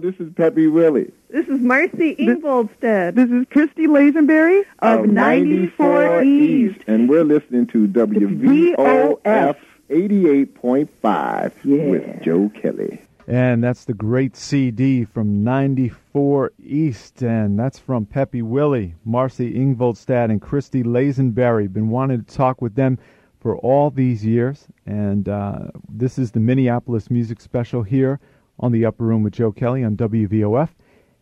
[0.00, 1.12] This is Pepe Willie.
[1.28, 3.14] This is Marcy Ingvoldstad.
[3.14, 6.80] This is Christy Lazenberry of, of 94 East.
[6.86, 9.56] And we're listening to WVOF
[9.90, 11.84] 88.5 Yeah.
[11.90, 13.00] with Joe Kelly.
[13.26, 17.22] And that's the great CD from 94 East.
[17.22, 21.72] And that's from Pepe Willie, Marcy Ingvoldstad, and Christy Lazenberry.
[21.72, 22.98] Been wanting to talk with them
[23.38, 24.66] for all these years.
[24.86, 28.18] And uh, this is the Minneapolis Music Special here
[28.60, 30.68] on the Upper Room with Joe Kelly on WVOF.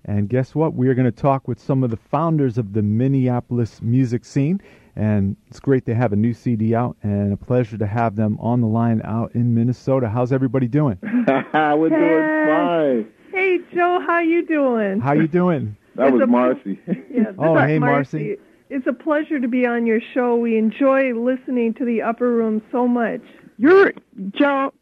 [0.04, 0.74] And guess what?
[0.74, 4.60] We are going to talk with some of the founders of the Minneapolis music scene.
[4.96, 8.36] And it's great to have a new CD out and a pleasure to have them
[8.40, 10.08] on the line out in Minnesota.
[10.08, 10.98] How's everybody doing?
[11.02, 11.88] We're Hey.
[11.88, 13.12] doing fine.
[13.32, 15.00] Hey, Joe, how you doing?
[15.00, 15.76] How you doing?
[15.96, 16.80] That It's was a- Marcy.
[17.10, 18.36] Yeah, Oh, hey, Marcy.
[18.70, 20.36] It's a pleasure to be on your show.
[20.36, 23.20] We enjoy listening to the Upper Room so much.
[23.56, 23.92] You're
[24.30, 24.72] Joe,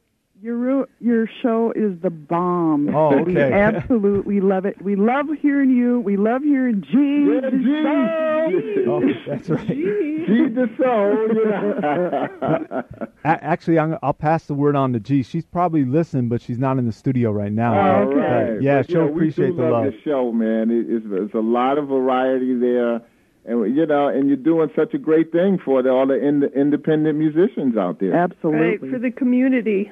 [0.43, 2.95] your your show is the bomb.
[2.95, 4.81] Oh, We absolutely love it.
[4.83, 6.01] We love hearing you.
[6.01, 6.93] We love hearing G.
[6.93, 8.85] Yeah, G.
[8.89, 9.67] Oh, that's right.
[9.67, 11.29] She's the soul.
[11.35, 11.45] You
[11.81, 12.83] know.
[13.25, 15.23] Actually, I'm, I'll pass the word on to G.
[15.23, 17.75] She's probably listening, but she's not in the studio right now.
[18.01, 18.63] All But, uh, right.
[18.63, 19.93] yeah, But, she'll we appreciate do the love love.
[19.93, 20.71] the show, man.
[20.71, 23.01] It, it's, it's a lot of variety there,
[23.47, 26.45] and you know, and you're doing such a great thing for the, all the ind-
[26.55, 28.11] independent musicians out there.
[28.11, 28.91] Right, Absolutely.
[28.91, 29.91] for the community.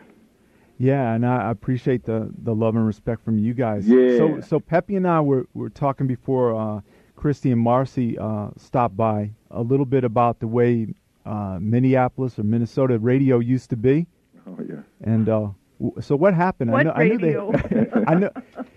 [0.78, 3.86] Yeah, and I I appreciate the, the love and respect from you guys.
[3.89, 4.17] Yeah.
[4.19, 6.80] So so Pepe and I were were talking before uh,
[7.17, 10.89] Christy and Marcy uh, stopped by a little bit about the way
[11.25, 14.06] uh, Minneapolis or Minnesota radio used to be,
[14.47, 14.80] Oh yeah.
[15.02, 15.48] and uh,
[15.80, 16.70] w- so what happened?
[16.70, 17.52] I What know, I knew radio?
[17.52, 18.30] they, I know,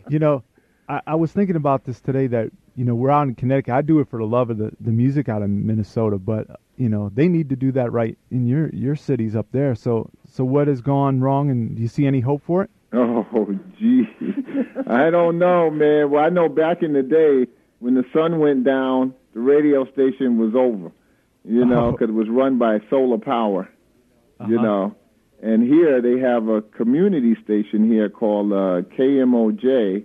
[0.08, 0.44] you know,
[0.88, 3.73] I, I was thinking about this today that you know we're out in Connecticut.
[3.73, 6.89] I do it for the love of the, the music out of Minnesota, but you
[6.89, 9.75] know they need to do that right in your your cities up there.
[9.75, 12.69] So so what has gone wrong, and do you see any hope for it?
[12.94, 14.08] Oh, gee.
[14.88, 16.09] I don't know, man.
[16.09, 17.45] Well, I know back in the day
[17.80, 20.92] when the sun went down, the radio station was over,
[21.44, 21.92] you know, Oh.
[21.92, 23.68] because it was run by solar power,
[24.47, 24.66] you Uh-huh.
[24.66, 24.96] know.
[25.44, 30.03] And here they have a community station here called uh, KMOJ,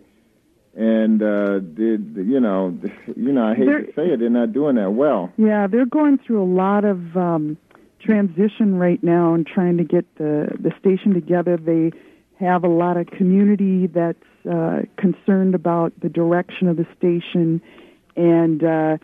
[0.74, 2.78] and uh, did you know,
[3.16, 5.32] you know, I hate They're- to say it, they're not doing that well.
[5.36, 7.56] Yeah, they're going through a lot of um,
[8.00, 11.56] transition right now and trying to get the the station together.
[11.56, 11.92] They
[12.44, 14.18] have a lot of community that's
[14.50, 17.60] uh, concerned about the direction of the station,
[18.16, 18.96] and uh,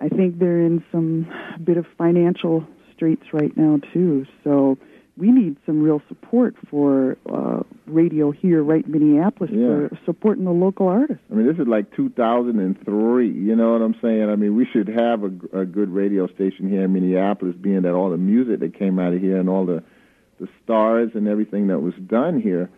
[0.00, 1.26] I think they're in some
[1.64, 2.64] bit of financial
[2.94, 4.24] straits right now too.
[4.44, 4.78] So
[5.18, 9.88] we need some real support for uh, radio here, right in Minneapolis, Yeah.
[9.88, 11.22] for supporting the local artists.
[11.30, 13.28] I mean, this is like 2003.
[13.30, 14.28] You know what I'm saying?
[14.28, 17.92] I mean, we should have a, a good radio station here in Minneapolis, being that
[17.92, 19.82] all the music that came out of here and all the
[20.38, 22.68] the stars and everything that was done here.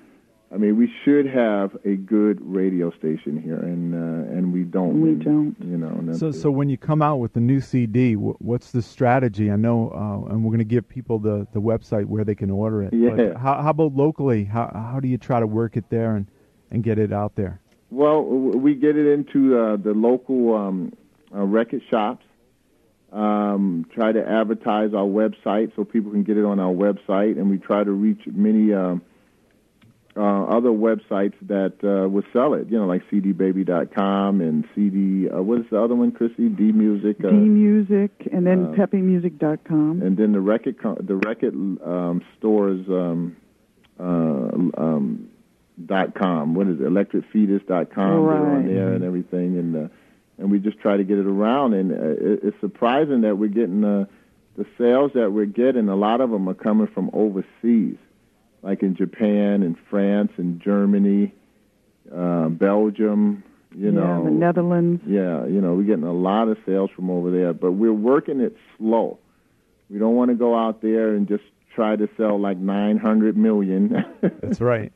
[0.50, 5.00] I mean, we should have a good radio station here, and uh, and we don't.
[5.02, 5.56] We And, don't.
[5.60, 6.12] You know.
[6.14, 6.32] So it.
[6.34, 9.50] so when you come out with the new CD, wh- what's the strategy?
[9.50, 12.50] I know, uh, and we're going to give people the, the website where they can
[12.50, 12.94] order it.
[12.94, 13.10] Yeah.
[13.10, 14.44] But how, how about locally?
[14.44, 16.26] How how do you try to work it there and,
[16.70, 17.60] and get it out there?
[17.90, 20.92] Well, we get it into uh, the local um,
[21.34, 22.24] uh, record shops.
[23.12, 27.48] Um, try to advertise our website so people can get it on our website, and
[27.50, 29.00] we try to reach many um,
[30.18, 32.68] uh, other websites that uh, would sell it.
[32.68, 35.28] You know, like CDBaby.com and CD.
[35.30, 36.48] Uh, what is the other one, Chrissy?
[36.48, 37.16] D Music.
[37.24, 40.02] Uh, D Music, and then uh, PepeMusic.com.
[40.02, 43.36] and then the record co- the record um, stores um,
[44.00, 45.28] uh, um,
[45.86, 46.54] dot com.
[46.54, 46.84] What is it?
[46.84, 48.26] Electricfetus dot com.
[48.26, 49.88] They're on there and everything, and uh,
[50.38, 51.74] and we just try to get it around.
[51.74, 51.96] And uh,
[52.32, 54.06] it, it's surprising that we're getting uh,
[54.56, 55.88] the sales that we're getting.
[55.88, 57.96] A lot of them are coming from overseas,
[58.62, 61.32] like in Japan and France and Germany,
[62.14, 63.44] uh, Belgium.
[63.76, 65.02] You yeah, know, the Netherlands.
[65.06, 68.40] yeah, you know, we're getting a lot of sales from over there, but we're working
[68.40, 69.18] it slow.
[69.90, 74.04] We don't want to go out there and just try to sell like 900 million,
[74.22, 74.90] That's right.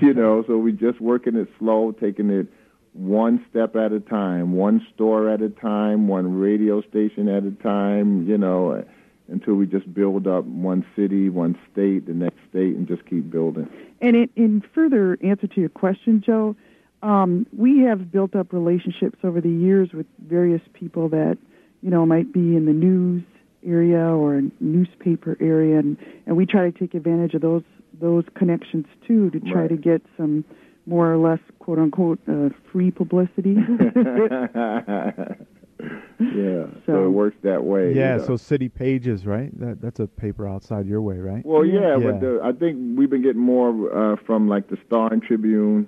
[0.00, 2.46] you know, so we're just working it slow, taking it
[2.92, 7.50] one step at a time, one store at a time, one radio station at a
[7.62, 8.84] time, you know,
[9.28, 13.30] until we just build up one city, one state, the next state, and just keep
[13.30, 13.68] building.
[14.00, 16.56] And in, in further answer to your question, Joe,
[17.02, 21.38] um, we have built up relationships over the years with various people that,
[21.82, 23.22] you know, might be in the news
[23.66, 27.62] area or newspaper area, and, and we try to take advantage of those
[28.00, 29.70] those connections too to try Right.
[29.70, 30.44] to get some
[30.84, 33.54] more or less quote unquote uh, free publicity.
[35.80, 37.90] yeah, so, So- it works that way.
[37.90, 38.16] you Yeah.
[38.16, 38.22] know.
[38.24, 39.56] So City Pages, right?
[39.58, 41.44] That that's a paper outside your way, right?
[41.44, 42.12] Well, yeah, Yeah.
[42.12, 45.86] but the, I think we've been getting more uh, from like the Star and Tribune,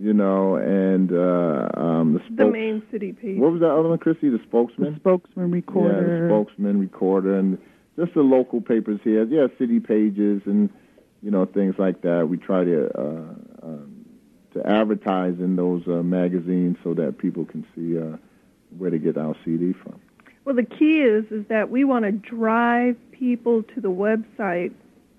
[0.00, 3.38] you know, and uh, um, the, spokes- The main city page.
[3.38, 4.28] What was that other one, Christy?
[4.30, 4.92] The spokesman.
[4.94, 6.20] The spokesman Yeah, recorder.
[6.22, 7.58] the spokesman, recorder, and
[7.96, 9.24] just the local papers here.
[9.24, 10.70] Yeah, city pages and
[11.22, 12.28] you know things like that.
[12.28, 14.04] We try to uh, um,
[14.54, 18.16] to advertise in those uh, magazines so that people can see uh,
[18.76, 20.00] where to get our CD from.
[20.44, 24.72] Well, the key is is that we want to drive people to the website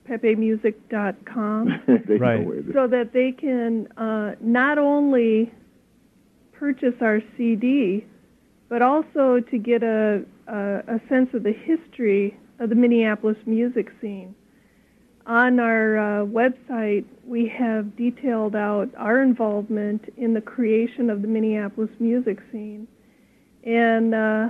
[0.09, 2.41] pepemusic.com Right.
[2.41, 2.73] know where it is.
[2.73, 5.51] so that they can uh, not only
[6.53, 8.05] purchase our CD,
[8.69, 13.91] but also to get a, a, a sense of the history of the Minneapolis music
[14.01, 14.35] scene.
[15.25, 21.27] On our uh, website, we have detailed out our involvement in the creation of the
[21.27, 22.87] Minneapolis music scene.
[23.63, 24.50] And uh,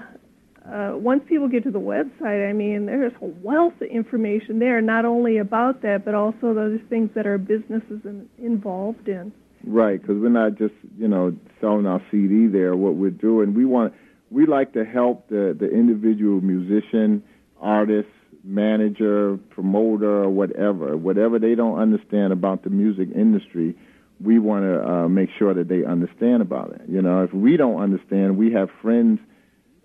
[0.72, 4.82] uh, once people get to the website, I mean, there's a wealth of information there,
[4.82, 9.32] not only about that, but also those things that our business is in, involved in.
[9.66, 12.76] Right, because we're not just you know selling our CD there.
[12.76, 13.94] What we're doing, we want
[14.32, 17.24] we like to help the the individual musician,
[17.60, 18.08] artist,
[18.44, 20.96] manager, promoter, whatever.
[20.96, 23.76] Whatever they don't understand about the music industry,
[24.22, 26.82] we want to uh, make sure that they understand about it.
[26.88, 29.20] You know, if we don't understand, we have friends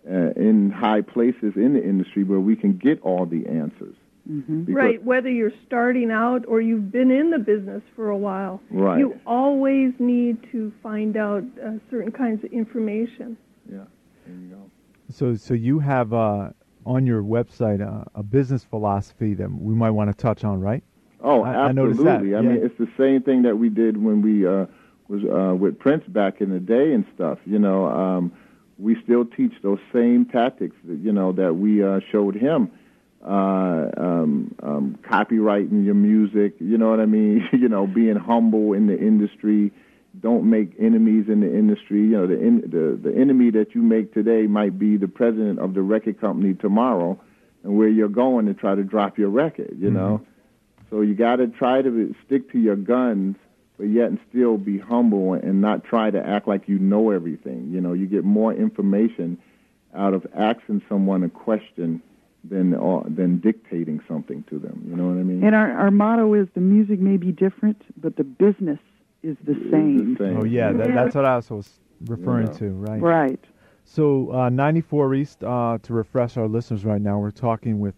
[0.09, 3.95] uh, in high places in the industry where we can get all the answers.
[4.27, 8.61] hmm Right, whether you're starting out or you've been in the business for a while,
[8.71, 8.99] Right.
[8.99, 13.37] you always need to find out uh, certain kinds of information.
[13.71, 13.85] Yeah.
[14.27, 14.71] There you go.
[15.11, 16.51] So, so you have uh,
[16.85, 20.83] on your website uh, a business philosophy that we might want to touch on, right?
[21.25, 22.37] Oh, I- I noticed that, absolutely.
[22.37, 24.67] I mean, it's the same thing that we did when we uh,
[25.09, 27.38] was uh, with Prince back in the day and stuff.
[27.47, 28.32] You know, um,
[28.79, 30.76] we still teach those same tactics.
[30.85, 32.71] That, you know that we uh, showed him.
[33.26, 36.56] Uh, um, um, copywriting your music.
[36.61, 37.49] You know what I mean?
[37.53, 39.73] you know, being humble in the industry.
[40.21, 42.00] Don't make enemies in the industry.
[42.03, 45.59] You know, the, in, the the enemy that you make today might be the president
[45.59, 47.19] of the record company tomorrow,
[47.62, 49.75] and where you're going to try to drop your record.
[49.79, 50.26] You know.
[50.94, 53.35] So you got to try to stick to your guns,
[53.76, 57.69] but yet and still be humble and not try to act like you know everything.
[57.73, 59.37] You know, you get more information
[59.93, 62.00] out of asking someone a question
[62.49, 64.85] than uh, than dictating something to them.
[64.88, 65.43] You know what I mean?
[65.43, 68.79] And our, our motto is the music may be different, but the business
[69.25, 70.14] is the It's same.
[70.14, 70.37] the same.
[70.38, 72.58] Oh yeah, that, that's what I was was referring Yeah.
[72.58, 73.02] to, right?
[73.02, 73.44] Right.
[73.82, 77.97] So, uh, 94 East, uh, to refresh our listeners right now, we're talking with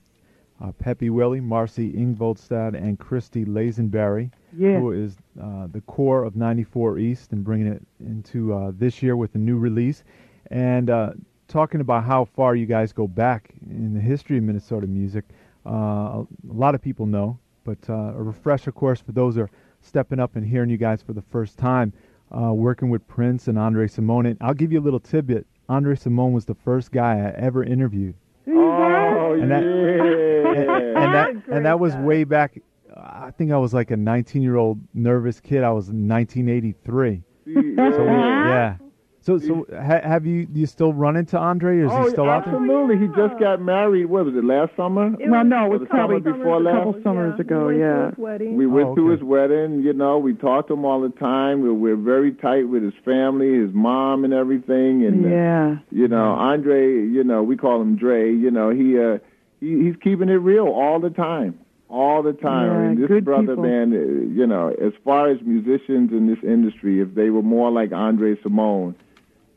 [0.62, 4.79] uh, Pepe Willie, Marcy Ingvoldstad, and Christy Lazenberry, Yeah.
[4.81, 9.17] who is uh, the core of 94 East and bringing it into uh, this year
[9.17, 10.03] with a new release.
[10.50, 11.12] And uh,
[11.49, 15.25] talking about how far you guys go back in the history of Minnesota music,
[15.67, 19.50] uh, a lot of people know, but uh, a refresher course for those who are
[19.82, 21.93] stepping up and hearing you guys for the first time,
[22.37, 24.26] uh, working with Prince and Andre Cymone.
[24.29, 25.47] And I'll give you a little tidbit.
[25.69, 28.14] Andre Cymone was the first guy I ever interviewed.
[28.49, 30.36] Oh And that- yeah.
[30.56, 32.00] And that and that was guy.
[32.03, 32.58] way back.
[32.97, 35.62] I think I was like a 19 year old nervous kid.
[35.62, 37.23] I was in 1983.
[37.44, 38.49] See, So we, yeah.
[38.49, 38.76] yeah.
[39.20, 41.81] So so ha, have you you still run into Andre?
[41.81, 42.55] Or is Oh, he still out there?
[42.55, 42.97] absolutely.
[42.99, 44.06] He just got married.
[44.06, 44.44] What was it?
[44.44, 45.08] Last summer?
[45.19, 46.76] It Well, was no, it was the couple summer before summers last?
[46.76, 47.41] ago, Couple summers yeah.
[47.41, 48.06] ago, We went to yeah.
[48.11, 48.56] his wedding.
[48.56, 49.82] We went Oh, to his wedding.
[49.82, 51.62] You know, we talked to him all the time.
[51.62, 55.05] We're, we're very tight with his family, his mom, and everything.
[55.05, 55.76] And uh, Yeah.
[55.90, 58.33] you know, Andre, you know, we call him Dre.
[58.33, 59.19] You know, he uh,
[59.66, 61.58] he he's keeping it real all the time,
[61.88, 62.70] all the time.
[62.70, 63.62] I Yeah, mean, this good brother, people.
[63.64, 63.96] man, uh,
[64.35, 68.35] you know, as far as musicians in this industry, if they were more like Andre
[68.37, 68.94] Cymone,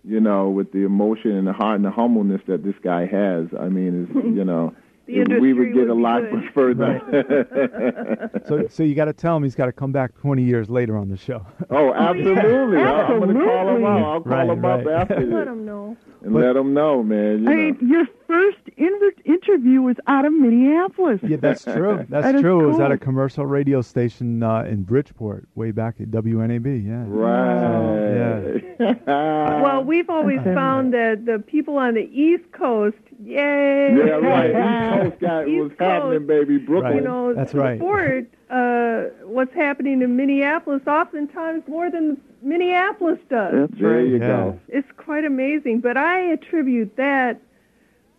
[0.04, 3.48] you know, with the emotion and the heart and the humbleness that this guy has,
[3.60, 4.74] I mean, is you know.
[5.12, 6.44] We would get would a lot good.
[6.54, 8.30] further.
[8.48, 10.96] So so you got to tell him he's got to come back 20 years later
[10.98, 11.44] on the show.
[11.72, 12.78] Oh, absolutely.
[12.78, 13.86] I- I'm going to call him Absolutely.
[13.86, 14.04] out.
[14.04, 14.96] I'll call Right, him up right.
[15.02, 15.98] after Let him know.
[16.24, 17.44] And But- let him know, man.
[17.44, 17.62] You I know.
[17.62, 21.20] mean, your first inter- interview was out of Minneapolis.
[21.24, 22.06] yeah, that's true.
[22.10, 22.64] That's That is true.
[22.66, 26.86] It was at a commercial radio station uh, in Bridgeport way back at WNAB.
[26.86, 27.06] Yeah.
[27.08, 28.64] Right.
[28.80, 28.94] Yeah.
[29.62, 33.94] Well, we've always found that the people on the East Coast, yay!
[33.96, 34.50] yeah, right.
[34.50, 36.28] East Coast got East was happening, Coast.
[36.28, 36.58] baby.
[36.58, 36.96] Brooklyn.
[36.96, 37.78] You know, That's right.
[37.78, 43.54] support uh, what's happening in Minneapolis oftentimes more than Minneapolis does.
[43.70, 44.08] That's there right.
[44.08, 44.28] you Yeah.
[44.28, 44.60] go.
[44.68, 45.82] It's quite amazing.
[45.82, 47.40] But I attribute that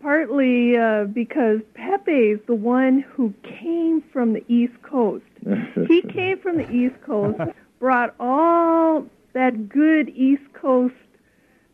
[0.00, 5.24] partly uh, because Pepe is the one who came from the East Coast.
[5.88, 7.40] He came from the East Coast,
[7.78, 10.94] brought all that good East Coast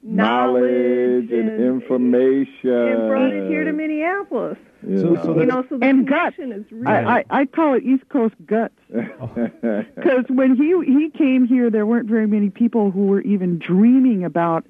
[0.06, 2.70] knowledge and and information.
[2.70, 4.58] and brought it here to Minneapolis.
[4.86, 6.38] You So- so You know, so the And guts.
[6.38, 6.88] is real.
[6.88, 11.86] I, I I call it East Coast guts because when he he came here, there
[11.86, 14.64] weren't very many people who were even dreaming about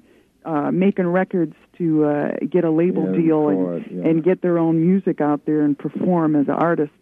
[0.45, 4.09] uh, making records to uh, get a label Yeah, deal record, and yeah.
[4.09, 6.95] and get their own music out there and perform as artists.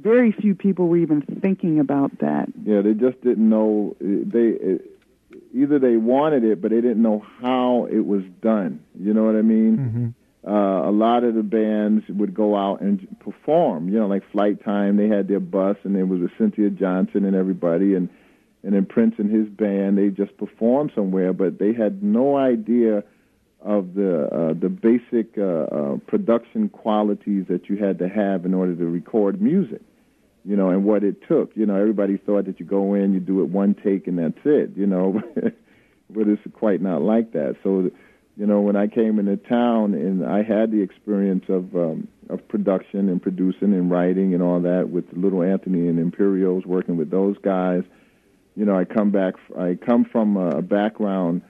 [0.00, 2.48] Very few people were even thinking about that.
[2.64, 3.96] Yeah, they just didn't know.
[4.00, 4.78] They
[5.52, 8.80] either they wanted it, but they didn't know how it was done.
[8.98, 9.76] You know what I mean?
[9.76, 10.08] hmm
[10.42, 13.88] Uh, a lot of the bands would go out and perform.
[13.90, 17.26] You know, like Flyte Time, they had their bus, and there was a Cynthia Johnson
[17.26, 18.08] and everybody, and
[18.62, 19.98] and then Prince and his band.
[19.98, 23.04] They just performed somewhere, but they had no idea
[23.60, 28.54] of the uh, the basic uh, uh, production qualities that you had to have in
[28.54, 29.82] order to record music.
[30.44, 31.52] You know, and what it took.
[31.54, 34.38] You know, everybody thought that you go in, you do it one take, and that's
[34.44, 34.70] it.
[34.76, 37.56] You know, but it's quite not like that.
[37.62, 37.90] So
[38.36, 42.46] you know, when I came into town and I had the experience of um, of
[42.48, 47.10] production and producing and writing and all that with Little Anthony and Imperials, working with
[47.10, 47.82] those guys.
[48.56, 49.34] You know, I come back.
[49.58, 51.42] I come from a background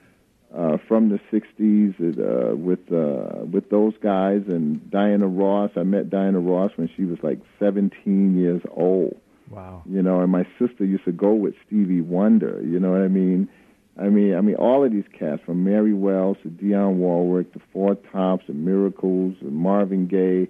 [0.55, 5.71] uh, from the '60s uh, with uh, with those guys and Diana Ross.
[5.75, 9.17] I met Diana Ross when she was like 17 years old
[9.51, 9.83] Wow.
[9.85, 13.09] you know, and my sister used to go with Stevie Wonder, you know what I
[13.09, 13.49] mean?
[13.99, 17.59] I mean, I mean, all of these cats from Mary Wells to Dionne Warwick to
[17.73, 20.47] Four Tops and Miracles and Marvin Gaye.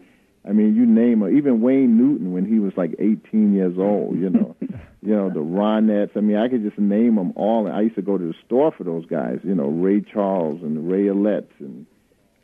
[0.48, 1.34] I mean, you name it.
[1.34, 5.40] Even Wayne Newton when he was like 18 years old, you know, you know the
[5.40, 6.18] Ronettes.
[6.18, 7.72] I mean, I could just name them all.
[7.72, 10.76] I used to go to the store for those guys, you know, Ray Charles and
[10.76, 11.86] the Raelettes and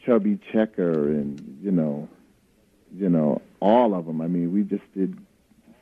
[0.06, 2.08] Chubby Checker and you know,
[2.96, 4.22] you know, all of them.
[4.22, 5.18] I mean, we just did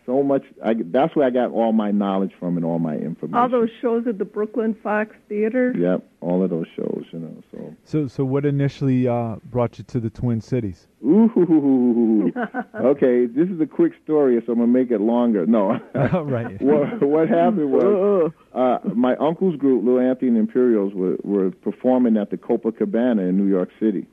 [0.06, 0.44] so much.
[0.64, 3.36] I, that's where I got all my knowledge from and all my information.
[3.36, 5.74] All those shows at the Brooklyn Fox Theater.
[5.78, 7.44] Yep, all of those shows, you know.
[7.52, 10.88] So, So, so what initially uh, brought you to the Twin Cities?
[11.04, 12.32] ooh,
[12.76, 13.26] okay.
[13.26, 15.46] This is a quick story, so I'm gonna make it longer.
[15.46, 16.62] No, right.
[16.62, 22.18] what, what happened was uh, my uncle's group, Little Anthony and Imperials, were, were performing
[22.18, 24.08] at the Copacabana in New York City,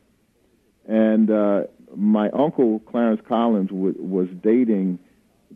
[0.86, 1.62] and uh,
[1.96, 4.98] my uncle Clarence Collins w- was dating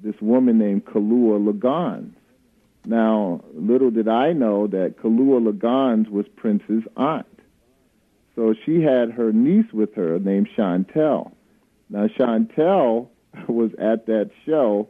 [0.07, 2.13] this woman named Kalua Lagans.
[2.87, 7.27] Now, little did I know that Kalua Lagans was Prince's aunt.
[8.37, 11.33] So she had her niece with her named Chantel.
[11.91, 13.09] Now, Chantel
[13.49, 14.89] was at that show,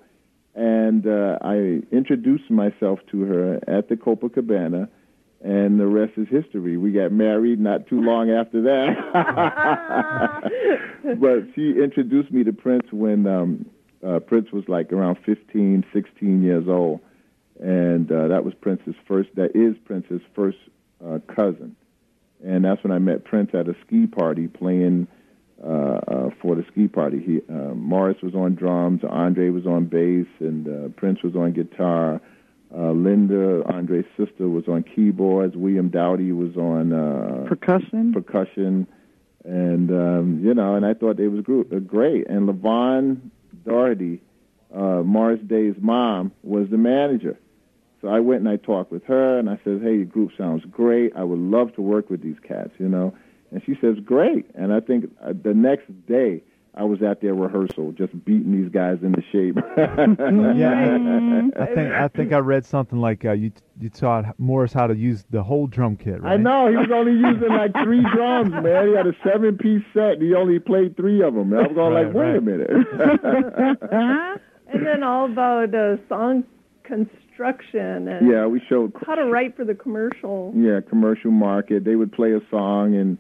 [0.55, 4.89] and uh, I introduced myself to her at the Copacabana,
[5.43, 6.77] and the rest is history.
[6.77, 10.43] We got married not too long after that.
[11.21, 13.67] but she introduced me to Prince when um,
[14.07, 17.01] uh, Prince was like around 15, 16 years old,
[17.61, 19.31] and uh, that was Prince's first.
[19.37, 20.59] That is Prince's first
[21.05, 21.77] uh, cousin,
[22.45, 25.09] and that's when I met Prince at a ski party playing
[25.63, 27.19] uh, uh, for the ski party.
[27.25, 31.53] He uh, Morris was on drums, Andre was on bass, and uh, Prince was on
[31.53, 32.21] guitar.
[32.77, 35.55] Uh, Linda, Andre's sister, was on keyboards.
[35.57, 38.13] William Doughty was on uh, Percussion.
[38.13, 38.87] percussion,
[39.45, 42.29] and um, you know, and I thought they was great.
[42.29, 43.31] And Levon
[43.67, 44.21] Daugherty,
[44.75, 47.39] uh, Morris Day's mom, was the manager.
[48.01, 50.65] So I went and I talked with her, and I said, "Hey, your group sounds
[50.67, 51.13] great.
[51.17, 53.15] I would love to work with these cats," you know.
[53.51, 56.43] And she says, "Great." And I think uh, the next day
[56.79, 59.57] I was at their rehearsal, just beating these guys into shape.
[60.57, 64.87] Yeah, I think I think I read something like uh, you you taught Morris how
[64.87, 66.35] to use the whole drum kit, right?
[66.35, 68.89] I know he was only using like three drums, man.
[68.89, 71.53] He had a seven-piece set, and he only played three of them.
[71.55, 72.37] I was going Right, like, wait right.
[72.37, 72.71] a minute.
[74.69, 76.43] And then all about uh, song
[76.83, 80.53] construction and yeah, we showed how to write for the commercial.
[80.57, 81.85] yeah commercial market.
[81.85, 83.17] They would play a song and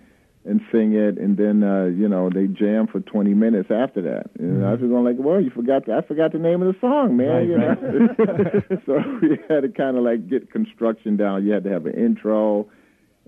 [0.46, 4.30] and sing it, and then uh, you know they jam for twenty minutes after that.
[4.38, 5.88] And I was going like, well, you forgot.
[5.88, 7.28] I forgot the name of the song, man.
[7.28, 8.78] Right, you know?
[8.86, 11.44] so we had to kind of like get construction down.
[11.44, 12.68] You had to have an intro.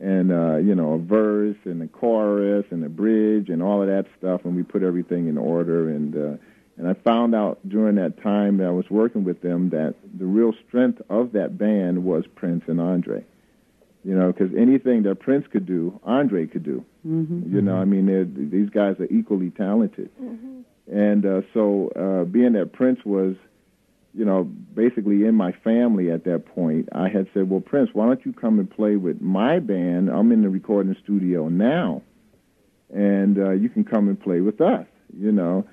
[0.00, 3.88] And uh, you know a verse and a chorus and a bridge and all of
[3.88, 5.88] that stuff, and we put everything in order.
[5.88, 6.36] And uh,
[6.78, 10.24] and I found out during that time that I was working with them that the
[10.24, 13.24] real strength of that band was Prince and Andre.
[14.08, 16.82] You know, because anything that Prince could do, Andre could do.
[17.06, 17.54] Mm-hmm.
[17.54, 18.06] You know, I mean,
[18.50, 20.08] these guys are equally talented.
[20.90, 23.36] And uh, so, uh, being that Prince was,
[24.14, 28.06] you know, basically in my family at that point, I had said, "Well, Prince, why
[28.06, 30.08] don't you come and play with my band?
[30.08, 32.00] I'm in the recording studio now,
[32.88, 35.66] and uh, you can come and play with us." You know.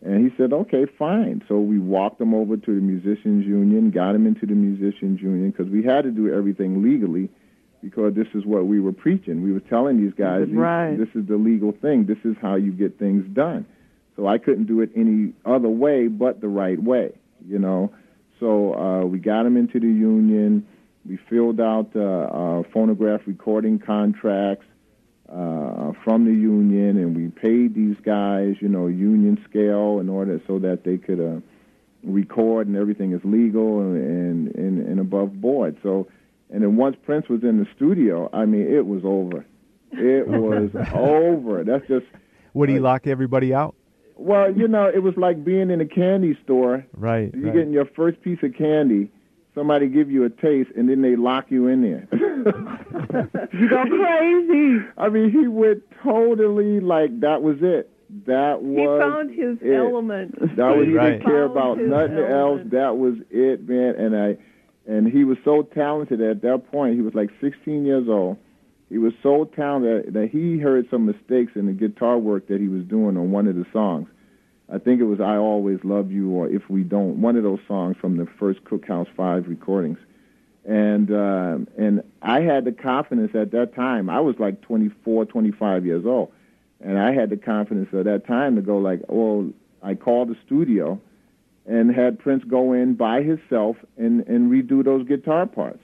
[0.00, 4.14] And he said, "Okay, fine." So we walked him over to the musicians union, got
[4.14, 7.30] him into the musicians union because we had to do everything legally
[7.82, 9.42] because this is what we were preaching.
[9.42, 10.96] We were telling these guys, Right.
[10.96, 12.04] this is the legal thing.
[12.06, 13.64] This is how you get things done.
[14.16, 17.12] So I couldn't do it any other way but the right way,
[17.46, 17.90] you know.
[18.38, 20.66] So uh, we got him into the union.
[21.08, 24.66] We filled out uh, uh, phonograph recording contracts
[25.30, 30.40] uh, from the union, and we paid these guys, you know, union scale in order
[30.46, 31.40] so that they could uh,
[32.02, 35.76] record and everything is legal and, and and above board.
[35.82, 36.08] So,
[36.52, 39.44] and then once Prince was in the studio, I mean, it was over.
[39.92, 41.64] It was over.
[41.64, 42.06] That's just.
[42.54, 43.74] Would he lock everybody out?
[44.16, 46.84] Well, you know, it was like being in a candy store.
[46.94, 47.32] Right.
[47.34, 47.54] You're right.
[47.54, 49.10] getting your first piece of candy.
[49.54, 52.08] Somebody give you a taste, and then they lock you in there.
[53.52, 54.84] You go crazy.
[54.96, 57.90] I mean, he went totally like that was it.
[58.26, 59.74] That was He found his it.
[59.74, 60.56] element.
[60.56, 61.10] That was he Right.
[61.12, 62.60] didn't care about his nothing else.
[62.66, 63.94] That was it, man.
[63.96, 64.36] And I,
[64.90, 66.96] and he was so talented at that point.
[66.96, 68.38] He was like 16 years old.
[68.88, 72.66] He was so talented that he heard some mistakes in the guitar work that he
[72.66, 74.08] was doing on one of the songs.
[74.68, 77.60] I think it was "I Always Love You" or "If We Don't," one of those
[77.68, 79.98] songs from the first Cookhouse Five recordings.
[80.64, 84.10] And um, and I had the confidence at that time.
[84.10, 86.32] I was like 24, 25 years old,
[86.80, 89.50] and I had the confidence at that time to go like, well,
[89.84, 91.00] I called the studio,
[91.70, 95.78] and had Prince go in by himself and and redo those guitar parts.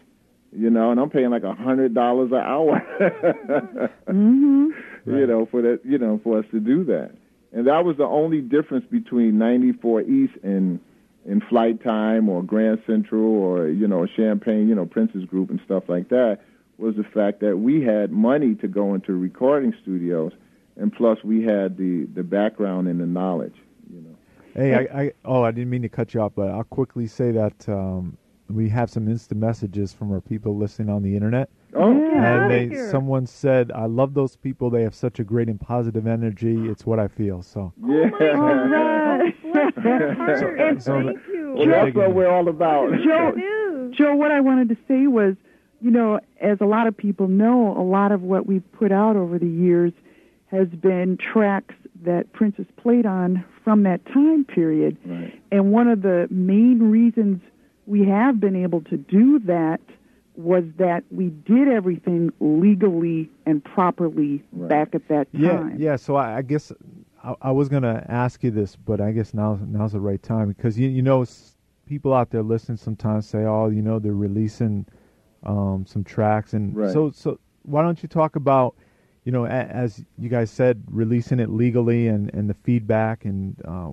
[0.52, 2.78] You know, and I'm paying like a hundred dollars an hour.
[4.06, 4.68] hmm
[5.06, 7.12] You know, for that, you know, for us to do that,
[7.52, 10.80] and that was the only difference between 94 East and
[11.24, 15.60] in Flyte Time or Grand Central or you know Champagne, you know Prince's group and
[15.64, 16.40] stuff like that
[16.78, 20.32] was the fact that we had money to go into recording studios,
[20.76, 23.54] and plus we had the the background and the knowledge.
[24.56, 24.78] You know.
[24.78, 27.30] Hey, I, I oh, I didn't mean to cut you off, but I'll quickly say
[27.32, 28.16] that um,
[28.48, 32.44] we have some instant messages from our people listening on the internet, Oh, Yeah.
[32.44, 34.70] and they someone said, "I love those people.
[34.70, 36.68] They have such a great and positive energy.
[36.68, 38.10] It's what I feel." So yeah.
[38.20, 39.34] All right.
[39.82, 40.82] Heart.
[40.82, 41.54] So- Thank you.
[41.56, 42.90] Well, that's what we're all about.
[43.02, 45.36] Joe, Joe, what I wanted to say was,
[45.80, 49.16] you know, as a lot of people know, a lot of what we've put out
[49.16, 49.92] over the years
[50.50, 51.74] has been tracks
[52.04, 54.96] that Prince has played on from that time period.
[55.04, 55.40] Right.
[55.50, 57.40] And one of the main reasons
[57.86, 59.80] we have been able to do that
[60.36, 64.68] was that we did everything legally and properly Right.
[64.68, 65.40] back at that time.
[65.40, 65.92] yeah.
[65.92, 65.96] yeah.
[65.96, 66.72] So I, I guess
[67.24, 70.48] I, I was gonna ask you this, but I guess now now's the right time
[70.48, 71.24] because you you know
[71.86, 74.84] people out there listening sometimes say, "Oh, you know, they're releasing
[75.44, 76.92] um, some tracks," and Right.
[76.92, 78.74] so so why don't you talk about
[79.26, 83.56] you know, a, as you guys said, releasing it legally and, and the feedback, and
[83.66, 83.90] uh,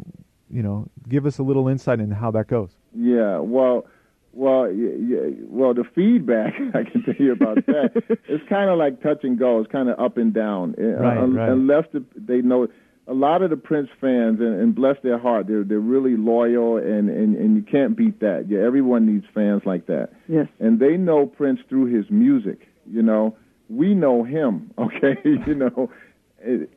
[0.49, 2.69] you know, give us a little insight into how that goes.
[2.95, 3.85] Yeah, well,
[4.31, 7.91] well, y- y- well, the feedback I can tell you about that.
[8.29, 9.59] it's kind of like touch and go.
[9.59, 10.75] It's kind of up and down.
[10.79, 11.49] Uh, Right, un- right.
[11.49, 12.67] Unless the, they know,
[13.07, 16.77] a lot of the Prince fans, and, and bless their heart, they're they're really loyal,
[16.77, 18.45] and, and and you can't beat that.
[18.47, 20.47] Yeah, everyone needs fans like that, Yes.
[20.59, 22.67] and they know Prince through his music.
[22.89, 23.35] You know,
[23.75, 24.71] we know him.
[24.77, 25.89] Okay, you know,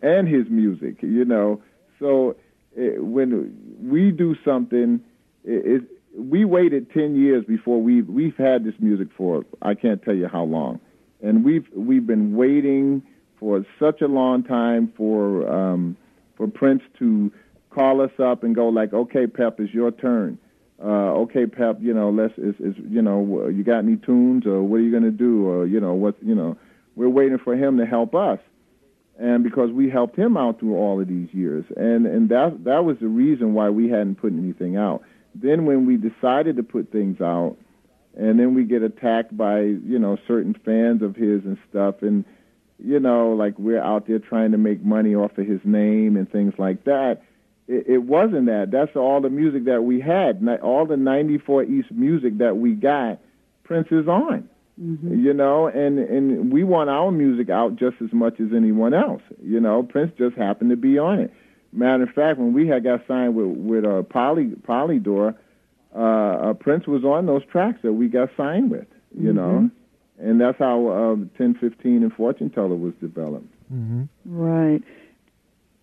[0.03, 1.03] and his music.
[1.03, 1.63] You know,
[1.99, 2.37] so
[2.77, 5.01] eh, when we do something,
[5.45, 5.83] it, it,
[6.17, 10.29] we waited ten years before we we've had this music for I can't tell you
[10.29, 10.81] how long,
[11.23, 13.03] and we've we've been waiting
[13.39, 15.97] for such a long time for um,
[16.37, 17.33] for Prince to
[17.71, 20.39] call us up and go like, okay, Pep, it's your turn.
[20.83, 22.55] Uh, okay, Pep, you know, let's is
[22.89, 25.95] you know, you got any tunes or what are you gonna do or you know
[25.95, 26.57] what you know,
[26.97, 28.41] we're waiting for him to help us
[29.19, 32.85] and because we helped him out through all of these years, and and that that
[32.85, 35.03] was the reason why we hadn't put anything out.
[35.35, 37.57] Then when we decided to put things out,
[38.15, 42.25] and then we get attacked by you know certain fans of his and stuff, and
[42.79, 46.31] you know like we're out there trying to make money off of his name and
[46.31, 47.23] things like that.
[47.69, 48.71] It, it wasn't that.
[48.71, 50.47] That's all the music that we had.
[50.63, 53.19] All the '94 East music that we got,
[53.65, 58.41] Prince is on you know, and and we want our music out just as much
[58.41, 59.23] as anyone else.
[59.43, 61.33] You know, Prince just happened to be on it.
[61.73, 65.35] Matter of fact, when we had got signed with with uh, Poly Polydor,
[65.95, 68.87] uh, uh, Prince was on those tracks that we got signed with.
[69.19, 69.71] You know,
[70.19, 73.49] and that's how uh, 1015 and Fortune Teller was developed.
[73.73, 74.03] Mm-hmm.
[74.27, 74.83] Right.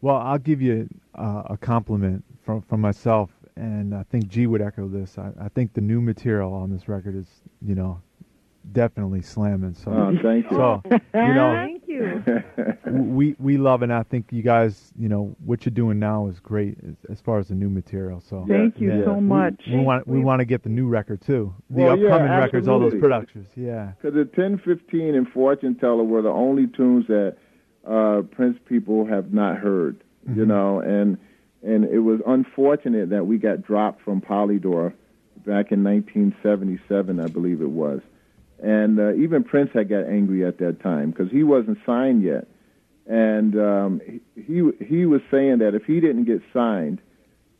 [0.02, 4.62] Well, I'll give you uh, a compliment from from myself, and I think G would
[4.62, 5.18] echo this.
[5.18, 7.28] I, I think the new material on this record is,
[7.66, 8.02] you know,
[8.72, 9.74] definitely slamming.
[9.74, 10.58] So, Oh, thank you.
[10.58, 12.24] so you know, Thank you.
[12.88, 13.86] we we love it.
[13.86, 17.22] and I think you guys, you know, what you're doing now is great as, as
[17.22, 18.22] far as the new material.
[18.22, 19.04] So Thank you Yeah.
[19.06, 19.62] so much.
[19.68, 21.54] we want we want to get the new record too.
[21.70, 23.00] The Well, yeah, upcoming records, all those absolutely.
[23.10, 23.48] productions.
[23.56, 23.92] Yeah.
[24.02, 27.36] Because the 1015 and Fortune Teller were the only tunes that
[27.86, 29.98] uh, Prince people have not heard,
[30.28, 30.48] you Mhm.
[30.48, 31.18] know, and
[31.64, 34.94] and it was unfortunate that we got dropped from Polydor
[35.46, 38.02] back in 1977, I believe it was.
[38.64, 42.48] And uh, even Prince had got angry at that time because he wasn't signed yet,
[43.06, 44.02] and um,
[44.36, 47.02] he he was saying that if he didn't get signed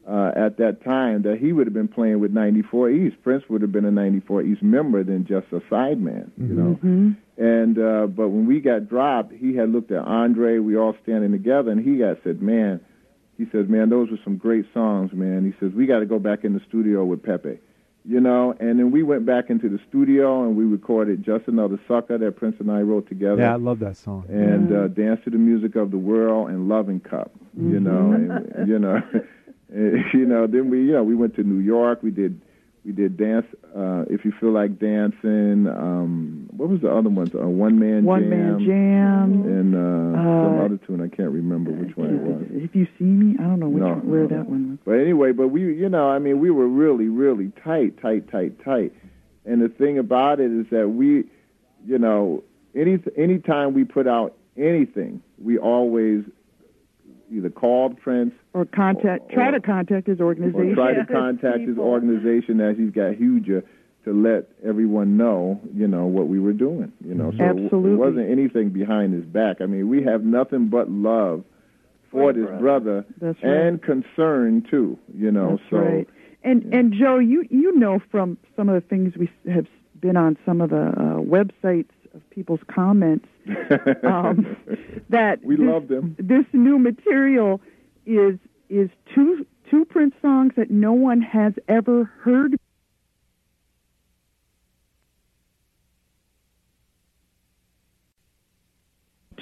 [0.10, 3.18] uh, at that time, that he would have been playing with 94 East.
[3.22, 6.80] Prince would have been a 94 East member than just a sideman, you know.
[6.82, 7.12] Mm-hmm.
[7.36, 10.60] And uh, but when we got dropped, he had looked at Andre.
[10.60, 12.80] We all standing together, and he got said, "Man,"
[13.38, 16.20] he says, "Man, those were some great songs, man." He says, "We got to go
[16.20, 17.60] back in the studio with Pepe."
[18.06, 18.56] You know.
[18.60, 22.36] And then we went back into the studio and we recorded "Just Another Sucker" that
[22.36, 23.42] Prince and I wrote together.
[23.42, 24.26] Yeah, I love that song.
[24.30, 28.68] And uh, "Dance to the Music of the World" and "Loving Cup." You know, and,
[28.68, 29.02] you know,
[30.14, 30.48] you know.
[30.48, 32.02] Then we, you know, we went to New York.
[32.02, 32.42] We did,
[32.84, 33.46] we did dance.
[33.76, 37.30] Uh, if you feel like dancing, um, what was the other ones?
[37.34, 38.30] Uh, one man One jam.
[38.30, 39.32] Man Jam.
[39.46, 42.46] And uh, some Uh, other tune I can't remember which one it was.
[42.52, 44.44] If you see me, I don't know which No, one, where no, that no.
[44.44, 44.80] one was.
[44.86, 48.64] But anyway, but we, you know, I mean, we were really, really tight, tight, tight,
[48.64, 48.94] tight.
[49.46, 51.26] And the thing about it is that we,
[51.86, 52.44] you know,
[52.76, 56.24] any anytime we put out anything, we always
[57.32, 60.72] either called Prince Or contact, Or- try or- to contact his organization.
[60.72, 63.64] or try to contact his organization as he's got huger
[64.06, 66.92] to let everyone know, you know, what we were doing.
[67.06, 67.92] You know, so Absolutely.
[67.92, 69.62] it wasn't anything behind his back.
[69.62, 71.44] I mean, we have nothing but love
[72.12, 73.06] for For this brother.
[73.20, 73.44] brother right.
[73.44, 75.00] and concern too.
[75.18, 75.78] You know, That's so.
[75.78, 76.08] right.
[76.44, 76.80] And yeah.
[76.80, 79.68] and Joe, you you know from some of the things we have
[80.02, 83.28] been on some of the uh, websites of people's comments
[84.04, 84.56] um,
[85.10, 86.16] that we this, love them.
[86.20, 87.62] this new material
[88.06, 88.38] is
[88.70, 92.58] is two two Prince songs that no one has ever heard.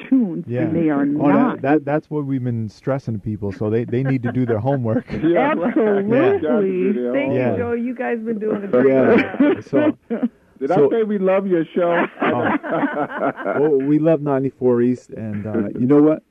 [0.10, 1.56] Tunes, Yeah, and they are Oh, not.
[1.56, 3.52] that, that that's what we've been stressing to people.
[3.54, 5.06] So they, they need to do their homework.
[5.24, 5.52] Yeah.
[5.52, 6.10] Absolutely.
[6.42, 7.52] Gotta do Thank Yeah.
[7.52, 7.72] you, Joe.
[7.74, 9.38] You guys been doing a great yeah.
[9.38, 9.64] job.
[9.72, 9.98] So
[10.60, 12.06] Did So- I say we love your show?
[12.22, 16.24] well, we love 94 East, and uh, you know what?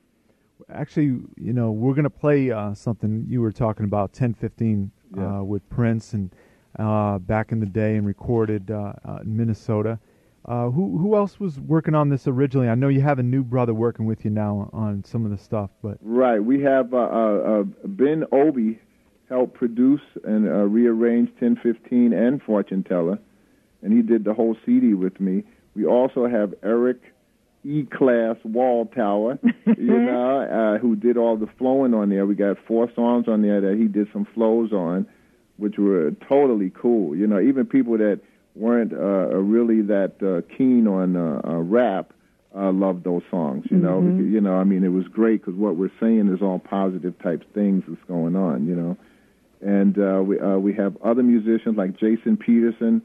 [0.72, 5.38] Actually, you know, we're gonna play uh, something you were talking about 1015 Yeah.
[5.38, 6.30] uh, with Prince and
[6.78, 9.98] uh, back in the day, and recorded uh, uh, in Minnesota.
[10.46, 12.68] Uh, who who else was working on this originally?
[12.68, 15.38] I know you have a new brother working with you now on some of the
[15.38, 16.42] stuff, but right.
[16.42, 18.81] We have uh, uh, uh, Ben Obi
[19.29, 23.18] helped produce and uh, rearrange 1015 and Fortune Teller,
[23.83, 25.44] and he did the whole CD with me.
[25.74, 27.00] We also have Eric
[27.62, 32.24] E Class Wall Tower, you know, uh, who did all the flowing on there.
[32.24, 35.07] We got four songs on there that he did some flows on,
[35.59, 37.14] which were totally cool.
[37.14, 38.20] You know, even people that
[38.54, 42.12] weren't uh, really that uh, keen on uh, uh, rap
[42.56, 43.64] uh, loved those songs.
[43.70, 44.30] You know, Mhm.
[44.32, 47.44] You know, I mean, it was great because what we're saying is all positive type
[47.54, 48.66] things that's going on.
[48.66, 48.96] You know,
[49.60, 53.02] and uh, we uh, we have other musicians like Jason Peterson.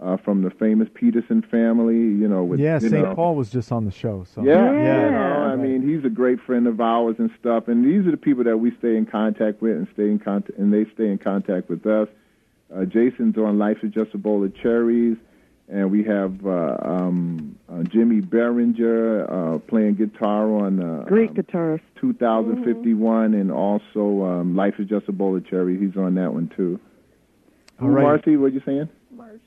[0.00, 3.14] Uh, from the famous Peterson family, you know, with yeah, St.
[3.14, 4.24] Paul was just on the show.
[4.34, 5.04] So yeah, Yeah.
[5.06, 5.18] you know,
[5.52, 7.68] I mean, he's a great friend of ours and stuff.
[7.68, 10.58] And these are the people that we stay in contact with, and stay in contact,
[10.58, 12.08] and they stay in contact with us.
[12.74, 15.16] Uh, Jason's on Life is Just a Bowl of Cherries,
[15.68, 21.36] and we have uh, um, uh, Jimmy Behringer uh, playing guitar on uh, Great um,
[21.36, 21.80] guitarist.
[22.00, 25.80] 2051, and also um, Life is Just a Bowl of Cherries.
[25.80, 26.80] He's on that one too.
[27.80, 28.02] All right.
[28.02, 28.88] Marcy, what you saying?
[29.10, 29.40] Marshall.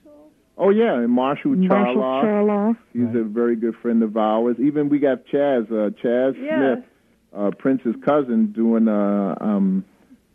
[0.57, 2.23] Oh yeah, and Marshall Marshall Charloff.
[2.23, 2.75] Charloff.
[2.93, 3.15] He's Right.
[3.17, 4.57] a very good friend of ours.
[4.59, 6.75] Even we got Chaz, uh, Chaz Yeah.
[6.75, 6.85] Smith,
[7.35, 9.85] uh, Prince's cousin, doing uh, um,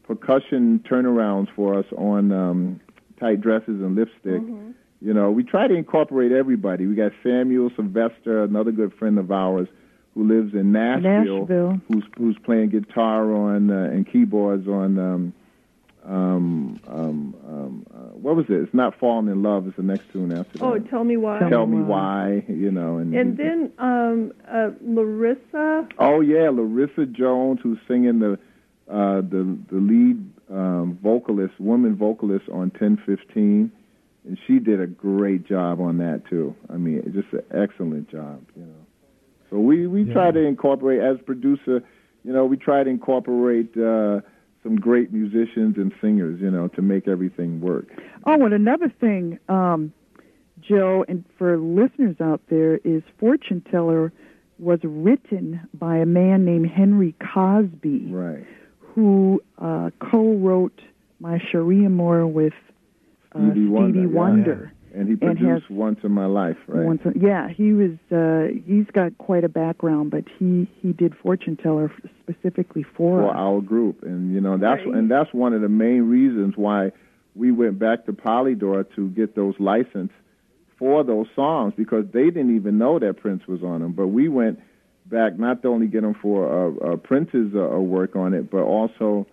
[0.07, 2.81] percussion turnarounds for us on um,
[3.21, 4.41] tight dresses and lipstick.
[4.43, 4.71] Mm-hmm.
[5.01, 6.87] You know, we try to incorporate everybody.
[6.87, 9.67] We got Samuel Sylvester, another good friend of ours,
[10.15, 11.81] who lives in Nashville, Nashville.
[11.89, 14.99] who's who's playing guitar on uh, and keyboards on.
[14.99, 15.33] Um,
[16.05, 18.55] um, um, um, uh, what was it?
[18.55, 19.69] It's not falling in love.
[19.69, 20.65] It's the next tune after that.
[20.65, 21.39] Oh, tell me why.
[21.39, 22.43] Tell Tell me me why.
[22.49, 25.87] why, you know, and And then um, uh, Larissa.
[25.99, 28.37] oh yeah, Larissa Jones, who's singing the
[28.91, 33.73] uh, the the lead um, vocalist, woman vocalist on ten fifteen,
[34.27, 36.55] and she did a great job on that too.
[36.69, 38.87] I mean, just an excellent job, you know.
[39.51, 41.83] So we we try to incorporate as producer,
[42.25, 44.21] you know, we try to incorporate uh,
[44.63, 47.89] some great musicians and singers, you know, to make everything work.
[48.25, 49.93] Oh, and another thing, um,
[50.61, 54.13] Joe, and for listeners out there, is Fortune Teller
[54.59, 58.47] was written by a man named Henry Cosby, Right.
[58.95, 60.81] Who uh, co-wrote
[61.21, 62.53] My Cherie Amour with
[63.35, 64.07] uh, Stevie Wonder, yeah.
[64.07, 64.73] Wonder.
[64.95, 66.85] And he and produced has- Once in My Life, right?
[66.85, 67.93] Once, yeah, he was.
[68.11, 71.91] Uh, he's got quite a background, but he he did Fortune Teller
[72.23, 73.35] specifically for, for us.
[73.35, 74.95] our group, and you know that's Right.
[74.95, 76.93] and that's one of the main reasons why
[77.35, 80.13] we went back to Polydor to get those license
[80.79, 83.93] for those songs because they didn't even know that Prince was on them.
[83.93, 84.61] But we went
[85.13, 89.27] back not only get them for uh, uh, Prince's uh, work on it, but also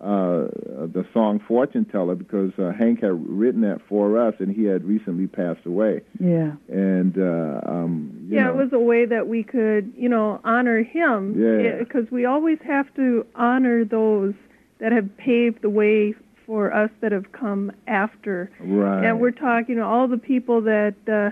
[0.00, 0.48] uh,
[0.92, 4.84] the song Fortune Teller because uh, Hank had written that for us, and he had
[4.84, 6.02] recently passed away.
[6.18, 10.08] Yeah, And uh, um, you yeah, know, it was a way that we could, you
[10.08, 11.34] know, honor him.
[11.40, 11.78] Yeah.
[11.78, 14.34] Because we always have to honor those
[14.80, 18.50] that have paved the way for us that have come after.
[18.60, 19.04] right.
[19.04, 21.30] And we're talking to all the people that uh,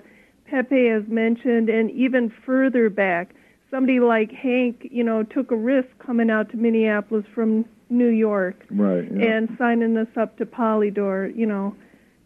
[0.50, 3.34] Pepe has mentioned, and even further back,
[3.74, 8.64] somebody like Hank, you know, took a risk coming out to Minneapolis from New York
[8.70, 9.04] right.
[9.12, 9.24] yeah.
[9.24, 11.74] and signing us up to Polydor, you know,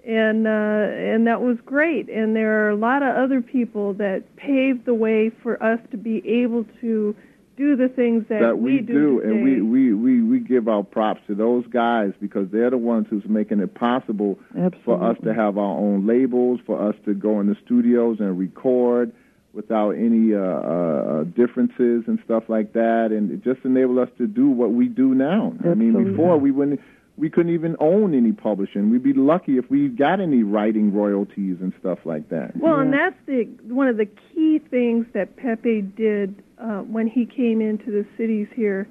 [0.06, 2.10] and uh, and that was great.
[2.10, 5.96] And there are a lot of other people that paved the way for us to
[5.96, 7.16] be able to
[7.56, 11.20] do the things that, that we, do, and we, we, we, we give our props
[11.26, 14.80] to those guys because they're the ones who's making it possible absolutely.
[14.84, 18.38] for us to have our own labels, for us to go in the studios and
[18.38, 19.12] record
[19.58, 24.28] without any uh, uh, differences and stuff like that, and it just enable us to
[24.28, 25.52] do what we do now.
[25.64, 26.80] I mean, before we wouldn't.
[27.16, 28.90] We couldn't even own any publishing.
[28.90, 32.56] We'd be lucky if we got any writing royalties and stuff like that.
[32.56, 37.26] Well, and that's the one of the key things that Pepe did uh, when he
[37.26, 38.86] came into the cities here,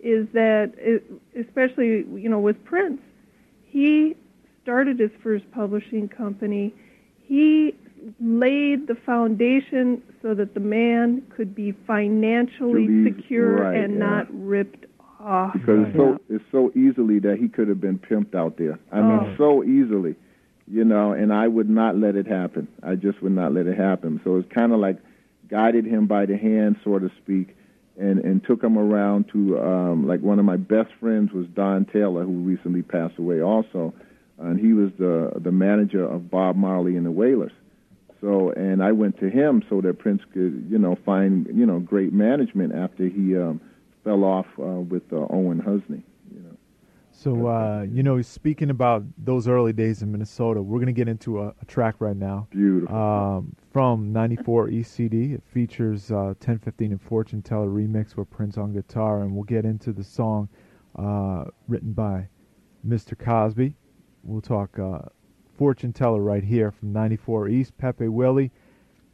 [0.00, 1.04] is that it,
[1.38, 3.02] especially you know with Prince,
[3.66, 4.16] he
[4.62, 6.74] started his first publishing company.
[7.26, 7.74] He
[8.20, 13.98] laid the foundation so that the man could be financially be- secure right, and yeah.
[13.98, 14.86] not ripped
[15.20, 15.52] off.
[15.54, 18.78] because it's so it's so easily that he could have been pimped out there.
[18.92, 19.34] I mean, Oh.
[19.36, 20.14] so easily,
[20.68, 21.12] you know.
[21.12, 22.68] And I would not let it happen.
[22.82, 24.20] I just would not let it happen.
[24.24, 24.98] So it's kind of like
[25.48, 27.56] guided him by the hand, so to speak,
[27.98, 31.86] and and took him around to um, like one of my best friends was Don
[31.86, 33.94] Taylor, who recently passed away also,
[34.38, 37.52] and he was the the manager of Bob Marley and the Wailers.
[38.20, 41.78] So, and I went to him so that Prince could, you know, find, you know,
[41.78, 43.60] great management after he um,
[44.04, 46.02] fell off uh, with uh, Owen Husney.
[46.32, 46.56] You know.
[47.12, 51.08] So, uh, you know, speaking about those early days in Minnesota, we're going to get
[51.08, 52.94] into a, a track right now Beautiful.
[52.94, 55.34] um, from 94 ECD.
[55.34, 59.64] It features uh, 1015 and Fortune Teller remix with Prince on guitar, and we'll get
[59.64, 60.50] into the song
[60.98, 62.28] uh, written by
[62.86, 63.18] Mr.
[63.18, 63.74] Cosby.
[64.22, 64.98] We'll talk uh,
[65.56, 67.76] Fortune Teller right here from 94 East.
[67.78, 68.50] Pepe Willie,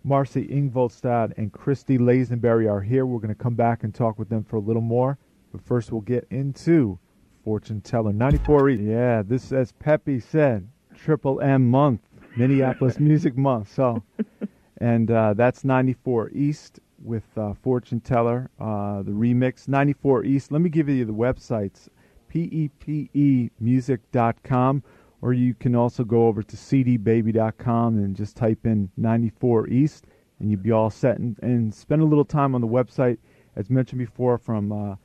[0.04, 3.06] Marcy Ingvoldstad, and Christy Lazenberry are here.
[3.06, 5.18] We're going to come back and talk with them for a little more.
[5.52, 6.98] But first, we'll get into
[7.44, 8.12] Fortune Teller.
[8.12, 8.82] 94 East.
[8.82, 12.00] Yeah, this, as Pepe said, Triple M month,
[12.36, 13.72] Minneapolis Music Month.
[13.72, 14.02] So,
[14.78, 19.68] and uh, that's 94 East with uh, Fortune Teller, uh, the remix.
[19.68, 20.52] 94 East.
[20.52, 21.88] Let me give you the websites
[22.34, 24.82] E pepemusic.com,
[25.22, 30.06] or you can also go over to cdbaby.com and just type in 94 East,
[30.40, 31.18] and you'd be all set.
[31.18, 33.18] And, and spend a little time on the website.
[33.54, 34.96] As mentioned before, from uh,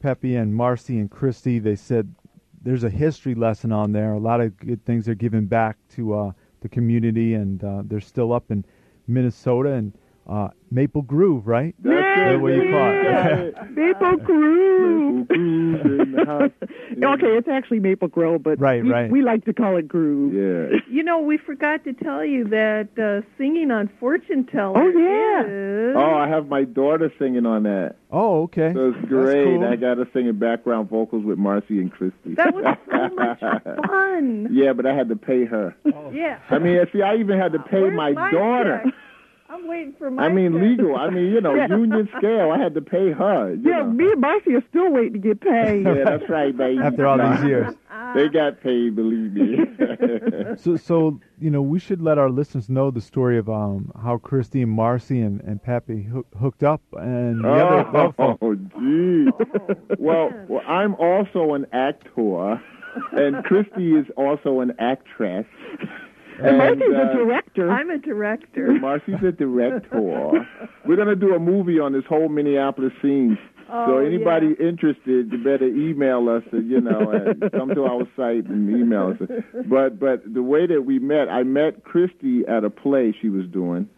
[0.00, 2.14] Pepe and Marcy and Christy, they said
[2.62, 4.14] there's a history lesson on there.
[4.14, 8.00] A lot of good things are given back to uh, the community, and uh, they're
[8.00, 8.64] still up in
[9.06, 9.92] Minnesota and
[10.28, 11.74] uh, Maple Groove, right?
[11.78, 12.40] That's Yeah, it.
[12.40, 13.02] what you call it.
[13.04, 13.70] That's it.
[13.76, 15.28] Maple Groove.
[15.28, 16.50] Maple Groove in the house.
[16.60, 19.10] okay, it's actually Maple Grove, but Right, we, right.
[19.10, 20.34] we like to call it Groove.
[20.34, 20.78] Yeah.
[20.90, 25.90] You know, we forgot to tell you that uh, singing on Fortune Teller Oh, yeah.
[25.90, 27.94] is Oh, I have my daughter singing on that.
[28.10, 28.72] Oh, okay.
[28.74, 29.44] So it's That's great.
[29.44, 29.64] cool.
[29.64, 32.34] I got her singing background vocals with Marcy and Christy.
[32.34, 33.40] that was so much
[33.86, 34.48] fun.
[34.50, 35.74] yeah, but I had to pay her.
[36.12, 36.40] Yeah.
[36.50, 38.80] I mean, see, I even had to pay Where's my, my daughter.
[38.84, 38.94] check?
[39.56, 40.26] I'm waiting for my.
[40.26, 40.62] I mean, check.
[40.62, 40.96] legal.
[40.96, 41.68] I mean, you know, Yeah.
[41.68, 42.50] union scale.
[42.52, 43.54] I had to pay her.
[43.54, 43.86] Yeah, know.
[43.86, 45.84] me and Marcy are still waiting to get paid.
[45.86, 46.80] Yeah, that's right, baby.
[46.82, 47.74] After all these years.
[48.14, 49.58] They got paid, believe me.
[50.58, 54.16] So, so you know, we should let our listeners know the story of um, how
[54.18, 58.38] Christy and Marcy and, and Pappy hook, hooked up, and the other, the other folk-
[58.40, 59.30] oh, gee.
[59.98, 62.62] well, well, I'm also an actor,
[63.12, 65.46] and Christy is also an actress.
[66.42, 67.70] And Marcy's uh, a director.
[67.70, 68.72] I'm a director.
[68.72, 70.00] Marcy's a director.
[70.86, 73.38] We're gonna do a movie on this whole Minneapolis scene.
[73.68, 74.68] Oh, so anybody yeah.
[74.68, 76.44] interested, you better email us.
[76.52, 79.28] uh, You know, and come to our site and email us.
[79.68, 83.46] But but the way that we met, I met Christy at a play she was
[83.48, 83.88] doing,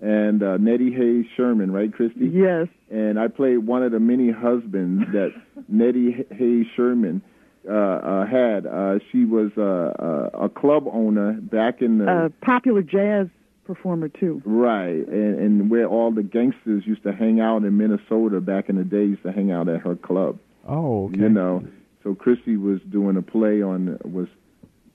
[0.00, 2.26] and uh, Nettie Hayes Sherman, right, Christy?
[2.32, 2.68] yes.
[2.90, 5.30] and I played one of the many husbands that
[5.68, 7.20] Nettie Hayes Sherman
[7.68, 8.66] uh, uh, had.
[8.66, 13.28] Uh, she was uh, a club owner back in the A popular jazz
[13.64, 14.42] performer too.
[14.44, 18.76] right, and, and where all the gangsters used to hang out in Minnesota back in
[18.76, 19.04] the day.
[19.04, 20.38] Used to hang out at her club.
[20.66, 21.20] Oh, okay.
[21.20, 21.64] You know,
[22.02, 24.28] so Christy was doing a play on was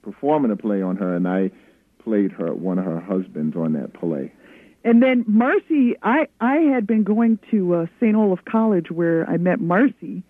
[0.01, 1.51] performing a play on her, and I
[2.03, 4.31] played her one of her husbands on that play.
[4.83, 8.15] And then Marcy, I I had been going to uh, St.
[8.15, 10.23] Olaf College where I met Marcy,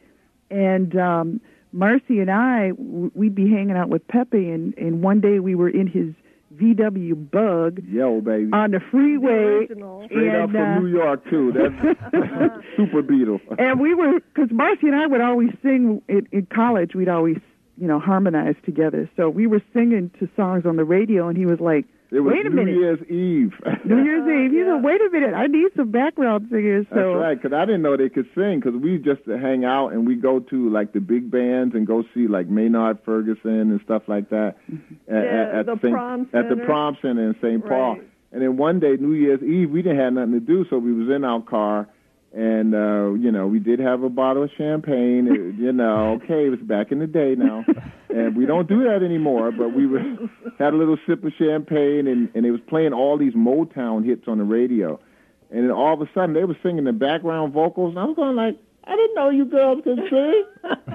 [0.50, 1.42] and um,
[1.74, 5.70] Marcy and I, we'd be hanging out with Pepe, and and one day we were
[5.70, 6.14] in his
[6.56, 8.50] VW Bug Yo, baby.
[8.54, 10.06] on the freeway, Original.
[10.06, 11.52] Straight up and, from uh, New York too.
[11.56, 13.40] That's Super Beetle.
[13.60, 16.96] and we were because Marcy and I would always sing in, in college.
[16.96, 17.38] We'd always
[17.78, 19.10] you know harmonize together.
[19.18, 22.32] So we were singing to songs on the radio, and he was like, It was
[22.34, 23.54] "Wait a New minute, Year's Eve.
[23.86, 24.76] New Year's oh, Eve." He Yeah.
[24.76, 27.82] said, "Wait a minute, I need some background singers." That's So right, because I didn't
[27.82, 28.60] know they could sing.
[28.62, 32.04] Because we just hang out and we go to like the big bands and go
[32.14, 35.14] see like Maynard Ferguson and stuff like that mm-hmm.
[35.14, 35.94] at, Yeah, at, the St.
[35.94, 36.66] prom at the center.
[36.66, 37.66] prom center in St.
[37.66, 37.94] Paul.
[37.96, 38.10] Right.
[38.32, 40.92] And then one day, New Year's Eve, we didn't have nothing to do, so we
[40.94, 41.88] was in our car,
[42.38, 45.28] and uh, you know we did have a bottle of champagne.
[45.28, 47.66] It, you know, okay, it was back in the day now,
[48.10, 49.52] and we don't do that anymore.
[49.52, 50.04] But we were,
[50.60, 54.28] had a little sip of champagne, and and it was playing all these Motown hits
[54.28, 55.00] on the radio,
[55.50, 58.16] and then all of a sudden they were singing the background vocals, and I was
[58.16, 58.58] going like.
[58.90, 60.46] I didn't know you girls could sing.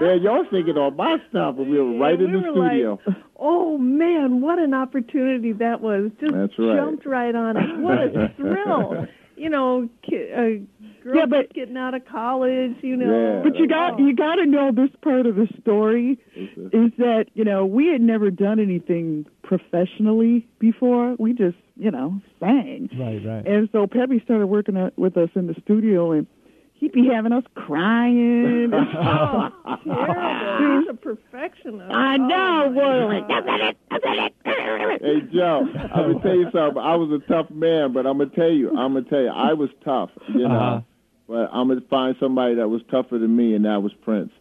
[0.00, 2.98] There, y'all singing all my stuff, and we were right Yeah, in we the studio.
[3.06, 6.10] Like, oh man, what an opportunity that was!
[6.18, 6.76] Just That's right.
[6.76, 7.78] jumped right on it.
[7.80, 9.06] What a thrill!
[9.36, 12.76] You know, uh, girls Yeah, but- just getting out of college.
[12.82, 13.42] You know, Yeah.
[13.42, 17.44] But you got you got to know this part of the story is that you
[17.44, 21.14] know we had never done anything professionally before.
[21.18, 23.46] We just you know sang, Right, right.
[23.46, 26.26] and so Pepe started working out with us in the studio, and
[26.74, 28.72] he'd be having us crying.
[28.94, 29.48] Oh,
[29.84, 30.80] terrible!
[30.80, 31.90] He's a perfectionist.
[31.92, 33.72] I know, Oh, my boy.
[34.44, 36.78] Hey Joe, I'm gonna tell you something.
[36.82, 39.52] I was a tough man, but I'm gonna tell you, I'm gonna tell you, I
[39.54, 40.54] was tough, you know.
[40.54, 40.80] Uh-huh.
[41.32, 44.32] But I'm gonna find somebody that was tougher than me, and that was Prince.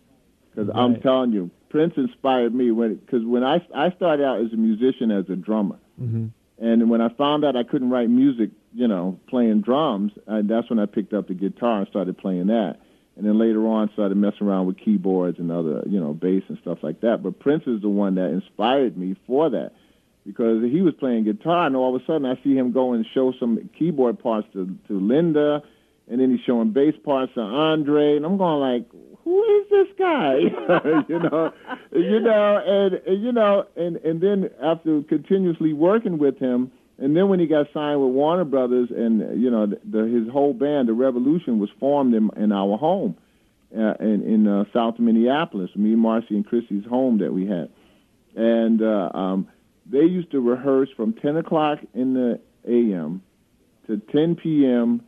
[0.49, 4.51] Because I'm telling you, Prince inspired me when because when I I started out as
[4.51, 6.27] a musician as a drummer, hmm
[6.57, 10.69] and when I found out I couldn't write music, you know, playing drums, I, that's
[10.69, 12.75] when I picked up the guitar and started playing that.
[13.15, 16.59] And then later on, started messing around with keyboards and other, you know, bass and
[16.61, 17.23] stuff like that.
[17.23, 19.71] But Prince is the one that inspired me for that
[20.23, 23.05] because he was playing guitar, and all of a sudden I see him go and
[23.11, 25.63] show some keyboard parts to to Linda,
[26.07, 28.89] and then he's showing bass parts to Andre, and I'm going like,
[29.23, 30.35] who is this guy?
[31.07, 31.53] you know,
[31.91, 37.15] you know, and, and you know, and and then after continuously working with him, and
[37.15, 40.53] then when he got signed with Warner Brothers, and you know, the, the, his whole
[40.53, 43.15] band, the Revolution, was formed in in our home,
[43.75, 47.69] uh, in in uh, South Minneapolis, me, Marcy, and Chrissy's home that we had,
[48.35, 49.47] and uh, um,
[49.85, 53.21] they used to rehearse from 10 o'clock in the a.m.
[53.87, 55.01] to 10 p.m.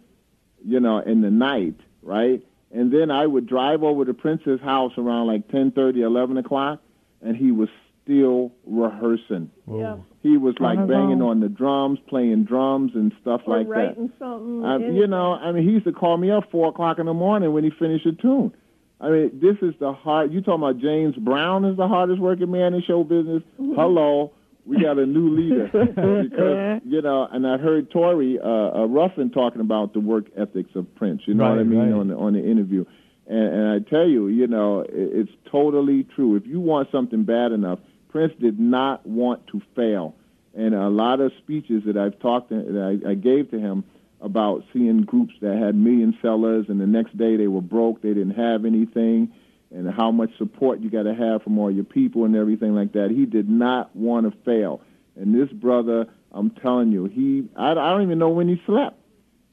[0.66, 2.42] You know, in the night, right?
[2.72, 6.82] And then I would drive over to Prince's house around like 10:30, 11 o'clock,
[7.22, 7.70] and he was
[8.04, 9.50] still rehearsing.
[9.72, 9.98] Yeah.
[10.22, 11.30] He was like Oh, banging wow.
[11.30, 13.74] on the drums, playing drums and stuff Or like that.
[13.74, 14.66] writing something.
[14.66, 14.96] Um, anything.
[14.96, 17.54] you know, I mean, he used to call me up four o'clock in the morning
[17.54, 18.54] when he finished a tune.
[19.00, 20.32] I mean, this is the hard.
[20.34, 23.44] You talking about James Brown is the hardest working man in show business?
[23.58, 24.32] Hello,
[24.66, 25.66] we got a new leader
[26.24, 27.28] because you know.
[27.32, 31.22] And I heard Tori uh, uh, Ruffin talking about the work ethics of Prince.
[31.26, 32.00] You know what I mean right.
[32.00, 32.86] on the on the interview.
[33.28, 36.36] And, and I tell you, you know, it, it's totally true.
[36.36, 40.16] If you want something bad enough, Prince did not want to fail.
[40.56, 43.84] And a lot of speeches that I've talked to, that I, I gave to him
[44.22, 48.10] about seeing groups that had million sellers and the next day they were broke, they
[48.10, 49.34] didn't have anything,
[49.74, 52.94] and how much support you got to have from all your people and everything like
[52.94, 53.10] that.
[53.12, 54.82] He did not want to fail.
[55.16, 58.98] And this brother, I'm telling you, he I, I don't even know when he slept,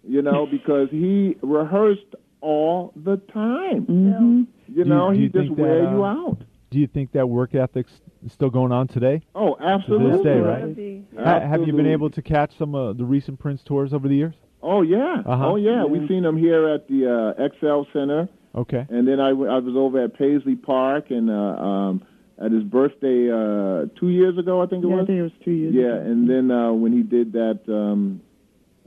[0.06, 3.86] you know, because he rehearsed all the time.
[3.86, 4.42] Mm-hmm.
[4.68, 6.38] You Do you- know, he you just think that, wear you uh, out.
[6.70, 7.92] Do you think that work ethic's
[8.24, 9.22] is still going on today?
[9.34, 10.22] Oh, absolutely.
[10.22, 10.76] day, Gotta right?
[10.76, 11.04] be.
[11.18, 14.14] Ha- have you been able to catch some of the recent Prince tours over the
[14.14, 14.34] years?
[14.62, 15.50] Oh yeah, Uh-huh.
[15.52, 15.70] oh yeah.
[15.78, 15.84] Yeah.
[15.86, 18.84] We've seen him here at the uh, XL Center, Okay.
[18.88, 22.02] and then I, w- I was over at Paisley Park and uh, um,
[22.42, 25.06] at his birthday uh, two years ago, I think it Yeah, I was.
[25.06, 25.74] think it was two years.
[25.74, 26.10] Yeah, ago.
[26.10, 28.20] and then uh, when he did that, um,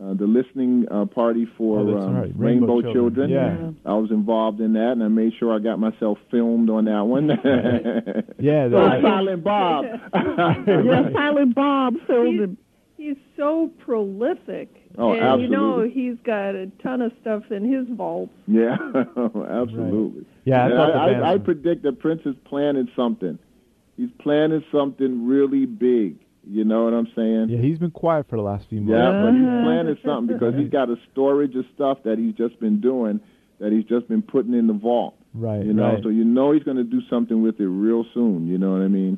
[0.03, 2.31] uh, the listening uh, party for Oh, um, right.
[2.35, 3.29] Rainbow, Rainbow Children.
[3.29, 3.77] Children.
[3.85, 3.91] Yeah.
[3.91, 7.03] I was involved in that, and I made sure I got myself filmed on that
[7.05, 7.27] one.
[8.39, 9.85] Yeah, So that- Silent Bob.
[10.13, 12.57] yeah, Silent Bob filmed He's, him.
[12.97, 14.69] he's so prolific.
[14.97, 15.43] Oh, and absolutely.
[15.45, 18.29] you know he's got a ton of stuff in his vault.
[18.47, 18.77] Yeah,
[19.49, 20.25] absolutely.
[20.45, 23.39] Yeah, I And thought the I, I, I predict that Prince is planning something.
[23.97, 26.17] He's planning something really big.
[26.45, 27.47] You know what I'm saying?
[27.49, 28.91] Yeah, he's been quiet for the last few months.
[28.91, 29.63] Yeah, but he's Uh-huh.
[29.63, 33.21] planning something because he's got a storage of stuff that he's just been doing,
[33.59, 35.15] that he's just been putting in the vault.
[35.33, 35.65] Right.
[35.65, 36.03] You know, right.
[36.03, 38.47] so you know he's going to do something with it real soon.
[38.47, 39.17] You know what I mean?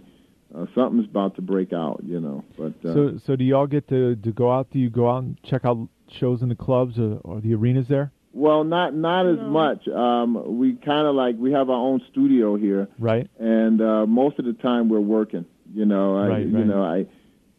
[0.55, 2.01] Uh, something's about to break out.
[2.05, 4.69] You know, but uh, So, so do y'all get to to go out?
[4.71, 5.87] Do you go out and check out
[6.19, 8.11] shows in the clubs or, or the arenas there?
[8.33, 9.43] well, not not as No.
[9.49, 9.87] much.
[9.87, 13.29] Um, we kind of like we have our own studio here, Right.
[13.39, 15.45] and uh, most of the time we're working.
[15.73, 16.65] You know, I, Right, you right.
[16.67, 17.05] know, I,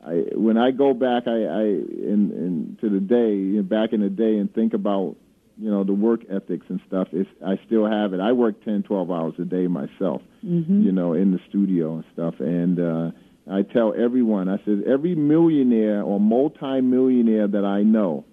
[0.04, 3.92] I when I go back, I, I in, in to the day you know, back
[3.92, 5.16] in the day and think about
[5.58, 7.08] you know the work ethics and stuff.
[7.12, 8.20] It's I still have it.
[8.20, 10.22] I work ten, twelve hours a day myself.
[10.42, 12.78] hmm You know, in the studio and stuff, and.
[12.80, 13.10] uh
[13.48, 18.24] I tell everyone, I said, every millionaire or multi-millionaire that I know,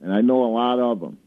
[0.00, 1.18] and I know a lot of them,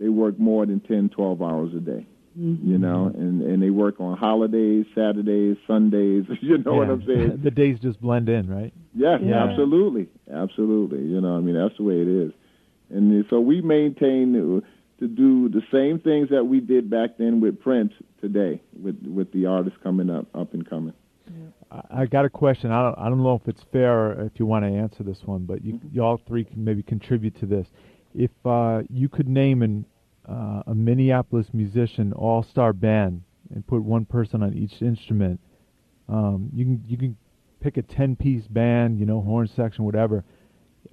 [0.00, 2.06] they work more than 10, 12 hours a day
[2.38, 2.70] Mm-hmm.
[2.70, 6.24] you know, and and they work on holidays, Saturdays, Sundays.
[6.40, 7.40] You know what I'm saying?
[7.42, 8.72] the days just blend in, right?
[8.94, 9.42] Yes, Yeah.
[9.44, 11.00] absolutely, absolutely.
[11.00, 12.32] You know, I mean that's the way it is,
[12.90, 14.32] and so we maintain
[15.00, 19.32] to do the same things that we did back then with Prince today, with with
[19.32, 20.94] the artists coming up, up and coming.
[21.70, 22.70] I, I got a question.
[22.70, 25.18] I don't, I don't know if it's fair or if you want to answer this
[25.24, 25.94] one, but you, Mm-hmm.
[25.94, 27.66] y'all three can maybe contribute to this.
[28.14, 29.84] If uh, you could name an,
[30.28, 33.22] uh, a Minneapolis musician all-star band
[33.54, 35.38] and put one person on each instrument,
[36.08, 37.16] um, you can you can
[37.60, 40.24] pick a ten-piece band, you know, horn section, whatever.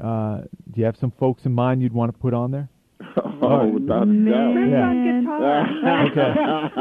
[0.03, 0.41] Uh,
[0.71, 2.67] do you have some folks in mind you'd want to put on there?
[3.41, 4.53] oh, without a doubt.
[4.53, 4.87] Prince Yeah.
[4.87, 5.65] on guitar.
[6.05, 6.33] Okay.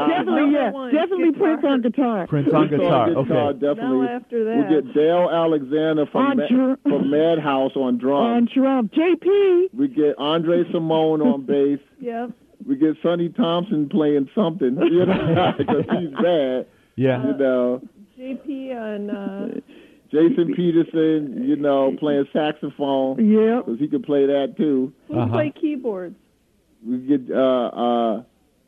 [0.09, 0.71] Definitely, yeah.
[0.93, 1.57] Definitely guitar.
[1.57, 2.27] Prince on guitar.
[2.27, 3.09] Prince on guitar.
[3.09, 3.35] guitar, Okay.
[3.35, 4.07] Now definitely.
[4.09, 6.79] after that, We'll get Dale Alexander from On Ma- drum.
[6.83, 8.49] from Madhouse on drums.
[8.55, 8.89] On drum.
[8.95, 9.75] JP.
[9.75, 11.79] We get Andre Cymone on bass.
[12.01, 12.31] yep.
[12.67, 16.67] We get Sonny Thompson playing something, you know, because he's bad.
[16.97, 17.27] Yeah.
[17.27, 17.83] You know,
[18.19, 19.49] JP on uh,
[20.15, 24.93] Jason Peterson, you know, playing saxophone Yeah, because he could play that too.
[25.09, 25.33] who Uh-huh.
[25.33, 26.17] play keyboards.
[26.87, 28.23] We get, uh, uh,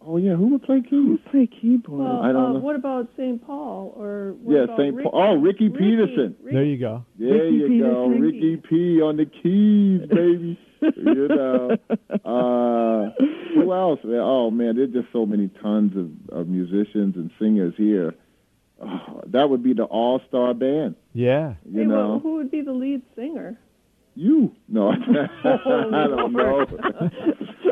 [0.06, 1.26] oh yeah, who would play Who keys?
[1.30, 2.00] play keyboard?
[2.00, 2.58] Well, I don't uh, know.
[2.60, 3.44] what about St.
[3.46, 4.94] Paul or what Yeah, St.
[4.94, 5.08] Ricky?
[5.08, 5.22] Paul.
[5.22, 6.34] Oh, Ricky Peterson.
[6.42, 6.54] Ricky.
[6.56, 7.04] There you go.
[7.18, 10.58] There Ricky you go, Ricky P on the keys, baby.
[10.96, 11.76] you know,
[12.24, 13.10] uh,
[13.54, 14.00] who else?
[14.04, 14.20] Man?
[14.22, 18.14] Oh man, there's just so many tons of, of musicians and singers here.
[18.82, 20.96] Oh, that would be the all-star band.
[21.12, 21.54] Yeah.
[21.70, 23.58] You Hey, well, know, who would be the lead singer?
[24.18, 24.50] you.
[24.66, 24.96] No, I
[26.08, 26.64] don't know.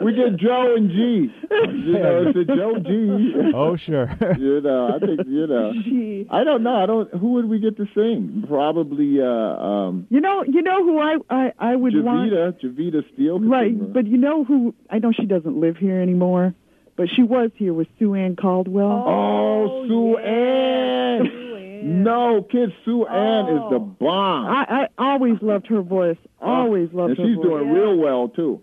[0.03, 1.31] we get Joe and G.
[1.51, 3.33] You know, it's a Joe G.
[3.55, 4.11] Oh, sure.
[4.39, 5.73] you know, I think you know.
[5.85, 6.27] Gee.
[6.31, 6.75] I don't know.
[6.77, 7.11] I don't.
[7.15, 8.45] Who would we get to sing?
[8.47, 12.31] Probably uh, um, You know, you know who I I, I would want.
[12.31, 12.61] Jevetta.
[12.63, 13.41] Jevetta Steele.
[13.41, 14.75] Right, but you know who?
[14.91, 16.55] I know she doesn't live here anymore,
[16.97, 19.05] but she was here with Sue Ann Carwell.
[19.07, 20.27] Oh, Sue yeah.
[20.29, 21.27] Ann.
[21.27, 22.03] Sue Ann.
[22.03, 23.97] No, kid, Sue Ann is the Oh.
[24.01, 24.47] bomb.
[24.47, 26.17] I, I always loved her voice.
[26.41, 27.73] Always loved and her she's doing Yeah.
[27.75, 28.61] real well too.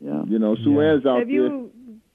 [0.00, 0.22] Yeah.
[0.26, 0.92] You know, Sue Yeah.
[0.92, 1.34] Ann's out Have there.
[1.36, 1.70] you,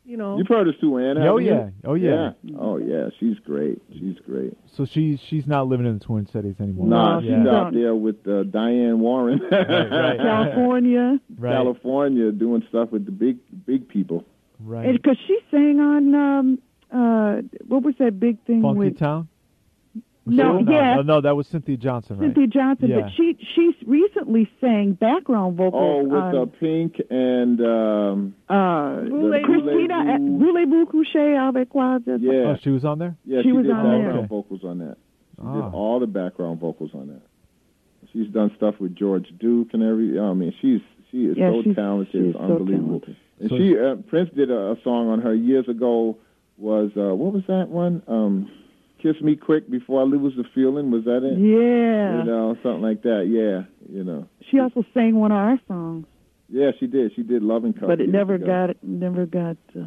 [0.05, 1.65] you know, You've heard of Sue Ann, Oh, haven't yeah.
[1.65, 1.71] you?
[1.85, 2.31] Oh, yeah.
[2.59, 3.81] Oh yeah, she's great.
[3.93, 4.57] She's great.
[4.75, 6.87] So she's she's not living in the Twin Cities anymore.
[6.87, 10.17] Nah, No, she's she's out out- there with uh, Diane Warren, right.
[10.17, 11.53] California, Right.
[11.53, 14.25] California, doing stuff with the big big people.
[14.63, 14.93] Right.
[14.93, 16.59] because she sang on um
[16.91, 19.27] uh what was that big thing Funky with Town.
[20.25, 20.95] No, no, yeah.
[20.95, 22.27] no, no, that was Cynthia Johnson, right?
[22.27, 22.89] Cynthia Johnson?
[22.89, 23.01] Yeah.
[23.01, 25.73] But she she recently sang background vocals.
[25.75, 31.75] Oh, vocals with on uh, Pink and um, uh, Voulez-vous- Christina Voulez-vous- Voulez-vous coucher avec
[31.75, 31.99] moi?
[32.05, 33.17] yeah, Oh, she was on there.
[33.25, 34.27] yeah, she she, was did on background there.
[34.27, 34.95] vocals on that.
[35.35, 35.53] She Ah.
[35.55, 37.21] did all the background vocals on that.
[38.13, 40.17] She's done stuff with George Duke and every.
[40.17, 40.79] I mean, she's
[41.11, 42.99] she is Yeah, so she's- talented, she's it's so unbelievable.
[43.01, 43.17] talented.
[43.39, 46.17] And So- she uh, Prince did a, a song on her years ago.
[46.57, 48.03] Was uh, what was that one?
[48.07, 48.49] Um,
[49.01, 50.91] Kiss Me Quick Before I Lose the Feeling.
[50.91, 51.37] Was that it?
[51.39, 52.19] Yeah.
[52.19, 53.25] You know, something like that.
[53.27, 53.63] Yeah,
[53.93, 54.27] you know.
[54.49, 56.05] She also sang one of our songs,
[56.47, 57.11] Yeah, she did.
[57.15, 57.87] She did Loving Cup.
[57.89, 58.45] but it never ago.
[58.45, 59.57] got never got.
[59.75, 59.85] Uh,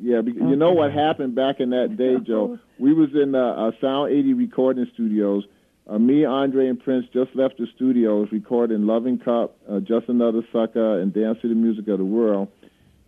[0.00, 2.58] Yeah, because you know what happened back in that day, Joe?
[2.78, 5.44] We was in uh, Sound 80 recording studios.
[5.88, 10.42] Uh, me, Andre, and Prince just left the studios recording Loving Cup, uh, Just Another
[10.52, 12.48] Sucker, and Dance to the Music of the World.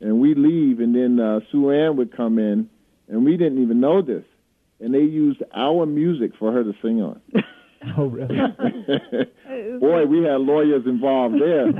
[0.02, 2.68] And we leave, and then uh, Sue Ann would come in,
[3.08, 4.24] and we didn't even know this.
[4.80, 7.20] And they used our music for her to sing on.
[7.98, 8.28] Oh, really?
[9.80, 11.72] Boy, we had lawyers involved there.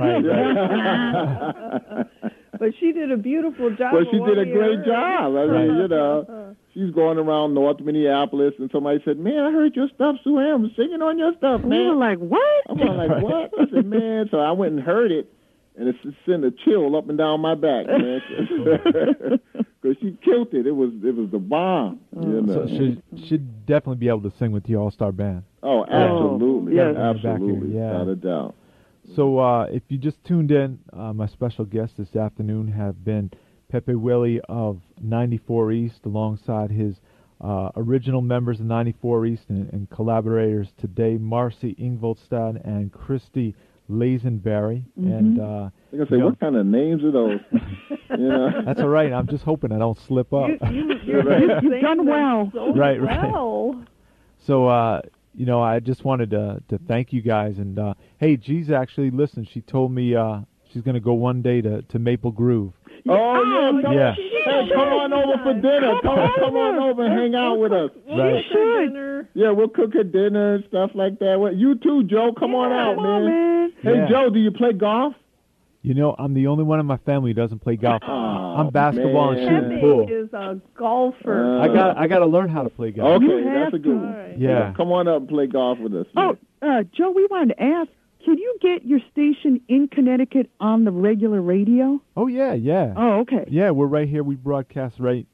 [2.59, 3.93] but she did a beautiful job.
[3.93, 4.85] Well, she did a great heard.
[4.85, 5.33] job.
[5.35, 9.75] I mean, you know, she's going around North Minneapolis, and somebody said, "Man, I heard
[9.75, 12.63] your stuff, Sue Ann was singing on your stuff, we were man." like, what?
[12.67, 15.31] I'm like, "What?" I said, "Man." So I went and heard it,
[15.75, 18.21] and it's just sent a chill up and down my back, man.
[19.83, 20.65] Because she killed it.
[20.65, 21.99] It was it was the bomb.
[22.15, 22.53] You know.
[22.53, 25.43] So she should definitely be able to sing with the All Star Band.
[25.61, 26.95] oh, absolutely, yes.
[26.95, 27.99] absolutely, Yeah.
[27.99, 28.55] without a doubt.
[29.17, 33.29] So uh, if you just tuned in, uh, my special guests this afternoon have been
[33.69, 36.95] Pepe Willie of 94 East, alongside his
[37.41, 43.53] uh, original members of 94 East and, and collaborators today, Marcy Ingvoldstad and Christy
[43.93, 44.83] Lazenberry.
[44.97, 47.39] And uh, I think I say, you know, what kind of names are those?
[48.09, 48.61] you know.
[48.65, 49.11] that's all right.
[49.13, 50.49] I'm just hoping I don't slip up.
[50.49, 51.63] You, you, you're Right.
[51.63, 52.51] You've done well.
[52.53, 53.31] So Right, right.
[53.31, 53.83] Well.
[54.45, 55.01] So, uh,
[55.35, 57.57] you know, I just wanted to to thank you guys.
[57.57, 59.47] And uh, hey, G's actually listen.
[59.51, 60.41] She told me uh,
[60.71, 62.73] she's going to go one day to, to Maple Grove.
[63.07, 64.13] Oh yeah, come, Yeah.
[64.15, 65.99] Hey, come on over for dinner.
[66.01, 67.91] Come on, come on over and hang out with us.
[68.09, 68.43] Right.
[68.51, 69.29] For dinner.
[69.33, 71.37] Yeah, we'll cook a dinner and stuff like that.
[71.39, 72.31] Well, you too, Joe.
[72.37, 73.73] Come on out, Come on, man.
[73.81, 74.07] Hey, Yeah.
[74.09, 75.15] Joe, do you play golf?
[75.81, 78.01] You know, I'm the only one in my family who doesn't play golf.
[78.07, 79.49] Oh, I'm basketball and man.
[79.49, 80.07] shooting Pepe pool.
[80.09, 81.57] is a golfer.
[81.59, 83.17] Uh, I got I got to learn how to play golf.
[83.21, 83.95] Okay, You that's a good to.
[83.97, 84.07] one.
[84.13, 84.39] All right.
[84.39, 84.73] Yeah.
[84.77, 86.05] Come on up and play golf with us.
[86.15, 87.89] Oh, uh, Joe, we wanted to ask,
[88.23, 91.99] can you get your station in Connecticut on the regular radio?
[92.15, 93.45] Oh yeah, yeah, Oh, okay.
[93.49, 93.71] yeah.
[93.71, 94.23] We're right here.
[94.23, 95.27] We broadcast right.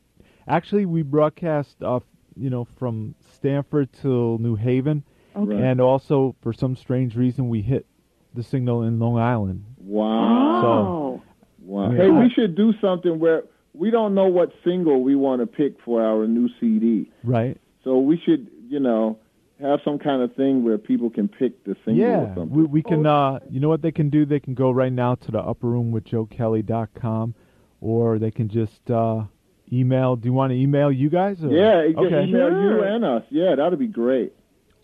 [0.47, 2.03] Actually, we broadcast off,
[2.35, 5.03] you know, from Stamford till New Haven,
[5.35, 5.53] Okay.
[5.53, 5.63] Right.
[5.63, 7.85] and also for some strange reason we hit
[8.33, 9.63] the signal in Long Island.
[9.77, 10.65] Wow.
[10.65, 11.21] Oh.
[11.61, 11.91] Wow.
[11.91, 11.97] Yeah.
[12.03, 15.79] Hey, we should do something where we don't know what single we want to pick
[15.85, 17.11] for our new CD.
[17.23, 17.57] Right.
[17.83, 19.19] So we should, you know,
[19.61, 22.83] have some kind of thing where people can pick the single or Yeah, we, we
[22.83, 23.05] can.
[23.05, 24.25] Uh, you know what they can do?
[24.25, 27.35] They can go right now to the upper room with joekelly.com,
[27.81, 29.23] or they can just uh,
[29.71, 30.15] email.
[30.15, 31.43] Do you want to email you guys?
[31.43, 31.49] Or?
[31.49, 32.23] yeah, Okay.
[32.23, 33.23] email you and us.
[33.29, 34.33] Yeah, that'd be great.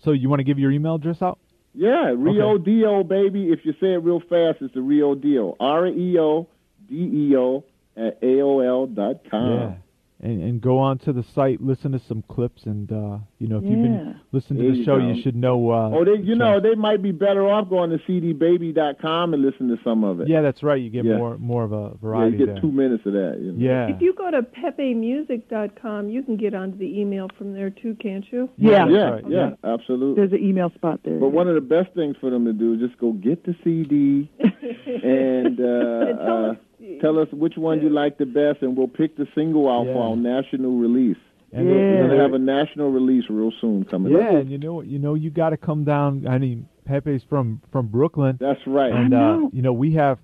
[0.03, 1.39] So you want to give your email address out?
[1.73, 3.51] Yeah, Rio Dio, baby.
[3.51, 5.55] If you say it real fast, it's the Rio Dio.
[5.59, 6.47] R E O
[6.87, 7.63] D E O
[7.97, 9.51] at AOL dot com.
[9.51, 9.73] Yeah.
[10.21, 13.57] And, and go on to the site, listen to some clips, and uh, you know
[13.57, 13.83] if you've Yeah.
[13.83, 15.07] been listening There to the show, go.
[15.11, 15.69] you should know.
[15.69, 19.67] Uh, Oh, they, you know, they might be better off going to cdbaby.com and listen
[19.67, 20.29] to some of it.
[20.29, 20.81] yeah, that's right.
[20.81, 21.17] You get Yeah.
[21.17, 21.97] more more of a variety.
[21.97, 22.61] Yeah, variety you get there.
[22.61, 23.37] two minutes of that.
[23.41, 23.57] You know?
[23.59, 23.87] yeah.
[23.93, 28.25] If you go to pepemusic.com, you can get onto the email from there too, can't
[28.31, 28.49] you?
[28.57, 28.85] Yeah.
[28.85, 29.23] that's yeah, right.
[29.29, 30.15] yeah, absolutely.
[30.15, 31.19] There's an email spot there.
[31.19, 33.53] But one of the best things for them to do is just go get the
[33.65, 36.57] CD and, uh, And
[37.05, 39.93] tell us- which one you like the best, and we'll pick the single out Yeah.
[39.93, 41.17] for our national release.
[41.53, 41.73] And Yeah.
[41.75, 44.33] We're gonna have a national release real soon coming yeah, up.
[44.41, 46.25] and you know you know you got to come down.
[46.27, 48.37] I mean, Pepe's from from Brooklyn.
[48.39, 48.91] That's right.
[48.91, 49.49] And I uh, know.
[49.53, 50.19] you know, we have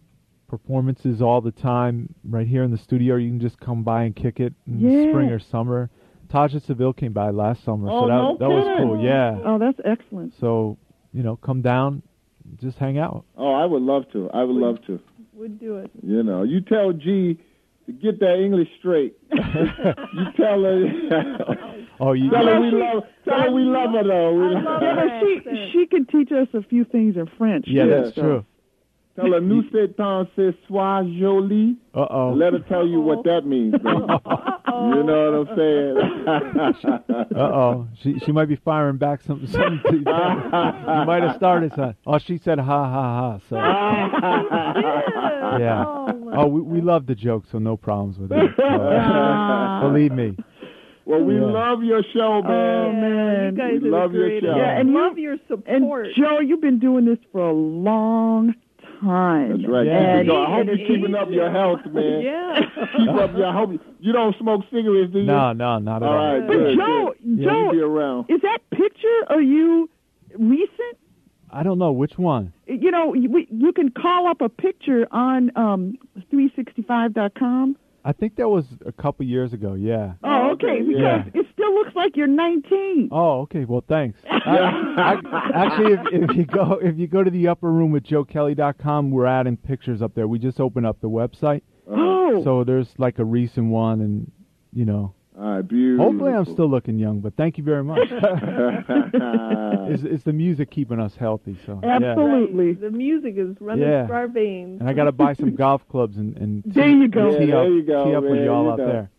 [0.48, 3.16] performances all the time right here in the studio.
[3.16, 5.10] You can just come by and kick it in Yeah.
[5.10, 5.90] spring or summer.
[6.30, 9.00] Taja Seville came by last summer, Oh, so that no that was cool.
[9.02, 9.40] Yeah.
[9.46, 10.34] oh, that's excellent.
[10.36, 10.78] So
[11.14, 12.02] you know, come down,
[12.58, 13.26] just hang out.
[13.38, 14.30] Oh, I would love to.
[14.32, 15.00] I would love to.
[15.42, 15.90] Would do it.
[16.04, 17.40] You know, you tell G
[17.88, 19.16] to get that English straight.
[19.32, 20.86] you tell her.
[22.00, 22.30] Oh, you.
[22.30, 23.04] tell her we love.
[23.28, 24.34] Tell her we love her though.
[24.36, 25.42] We I love love Yeah, her.
[25.44, 27.66] but she she can teach us a few things in French.
[27.68, 28.22] Yeah, too, that's so.
[28.22, 28.46] true.
[29.22, 29.96] Tell her nous c'est
[30.36, 31.78] ce soir joli.
[31.94, 32.34] Uh oh.
[32.36, 33.76] Let her tell you what that means.
[34.82, 35.98] You know what I'm saying?
[37.36, 37.88] Uh oh.
[38.02, 39.82] She she might be firing back some something.
[39.90, 40.04] To, you
[41.06, 41.96] might have started something.
[42.08, 43.40] Oh, she said ha ha ha.
[43.50, 43.56] So
[45.60, 45.84] yeah.
[45.88, 48.52] Oh, Oh, we we love the joke, so no problems with it.
[48.56, 48.64] So,
[49.90, 50.38] believe me.
[51.06, 51.42] well, we Yeah.
[51.42, 53.02] love your show, Oh, man.
[53.02, 53.52] man.
[53.56, 54.56] You guys We are love the your show.
[54.56, 55.42] Yeah, and you- love your And
[55.84, 56.08] support.
[56.16, 58.56] Joe, you've been doing this for a long
[59.02, 59.58] time.
[59.62, 59.86] That's right.
[59.88, 60.22] Yeah.
[60.24, 60.36] Keep it.
[60.36, 62.22] I hope you're keeping up your health, man.
[62.22, 62.60] Yeah.
[62.98, 63.46] Keep up your.
[63.48, 65.26] I hope you, you don't smoke cigarettes, do you?
[65.26, 66.40] No, no, not at All all.
[66.40, 66.78] right, But good.
[66.78, 67.40] Joe, good.
[67.40, 68.26] Yeah, Joe, You around.
[68.30, 69.90] is that picture of you
[70.38, 70.98] recent?
[71.54, 72.54] I don't know which one.
[72.66, 75.98] You know, you, you can call up a picture on um,
[76.32, 77.76] 365.com.
[78.04, 79.74] I think that was a couple years ago.
[79.76, 80.14] Yeah.
[80.24, 80.82] Oh, okay, okay,
[81.26, 81.41] because yeah.
[82.02, 83.10] It still looks like you're 19.
[83.12, 83.66] Oh, okay.
[83.66, 84.20] Well, thanks.
[84.30, 88.04] I, I, actually, if, if you go if you go to the upper room with
[88.04, 90.28] joekelly.com, we're adding pictures up there.
[90.28, 92.36] We just opened up the website, oh.
[92.38, 94.32] oh, so there's like a recent one, and
[94.74, 96.06] you know, All right, beautiful.
[96.12, 97.20] hopefully I'm still looking young.
[97.20, 98.08] But thank you very much.
[99.90, 101.58] it's, it's the music keeping us healthy.
[101.66, 101.96] So yeah.
[101.98, 102.74] absolutely.
[102.74, 104.08] The music is running Yeah.
[104.08, 104.80] through our veins.
[104.80, 107.38] And I got to buy some golf clubs and, and There you go.
[107.38, 108.88] tee Yeah, up, there you go, tee up with man, y'all out know.
[108.88, 109.10] there.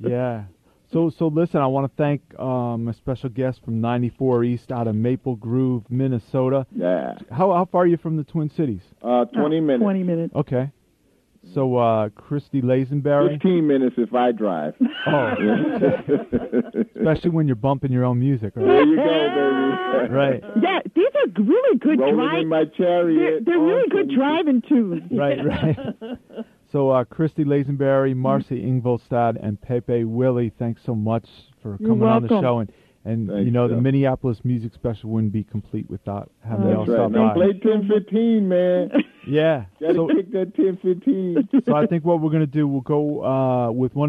[0.10, 0.44] yeah.
[0.92, 4.86] So so listen, I want to thank um, a special guest from 94 East out
[4.86, 6.66] of Maple Grove, Minnesota.
[6.74, 7.14] Yeah.
[7.30, 8.82] How how far are you from the Twin Cities?
[9.02, 9.82] Uh, 20 minutes.
[9.82, 10.34] 20 minutes.
[10.36, 10.70] Okay.
[11.54, 13.34] So uh, Christy Lazenberry.
[13.34, 14.74] 15 minutes if I drive.
[15.06, 15.32] Oh,
[16.96, 18.86] especially when you're bumping your own music, there right?
[18.86, 20.12] you go, baby.
[20.12, 20.42] Right.
[20.60, 22.38] Yeah, these are really good Rolling drive.
[22.42, 23.44] in my chariot.
[23.44, 25.02] They're, they're on really good driving tunes.
[25.10, 25.78] Right, right.
[26.72, 31.26] so, uh, Christy Lazenberry, Marcy Ingvoldstad, and Pepe Willie, thanks so much
[31.62, 32.58] for You're coming on the show.
[32.60, 32.72] And,
[33.04, 36.88] and Thanks, you know, the Minneapolis Music Special wouldn't be complete without having y'all That's
[36.88, 36.96] right.
[36.96, 37.34] stop Now by.
[37.34, 38.90] play ten fifteen, man.
[39.26, 39.66] Yeah.
[39.80, 41.48] Got to So, kick that ten fifteen.
[41.64, 44.04] so I think what we're going to do, we'll go uh, with one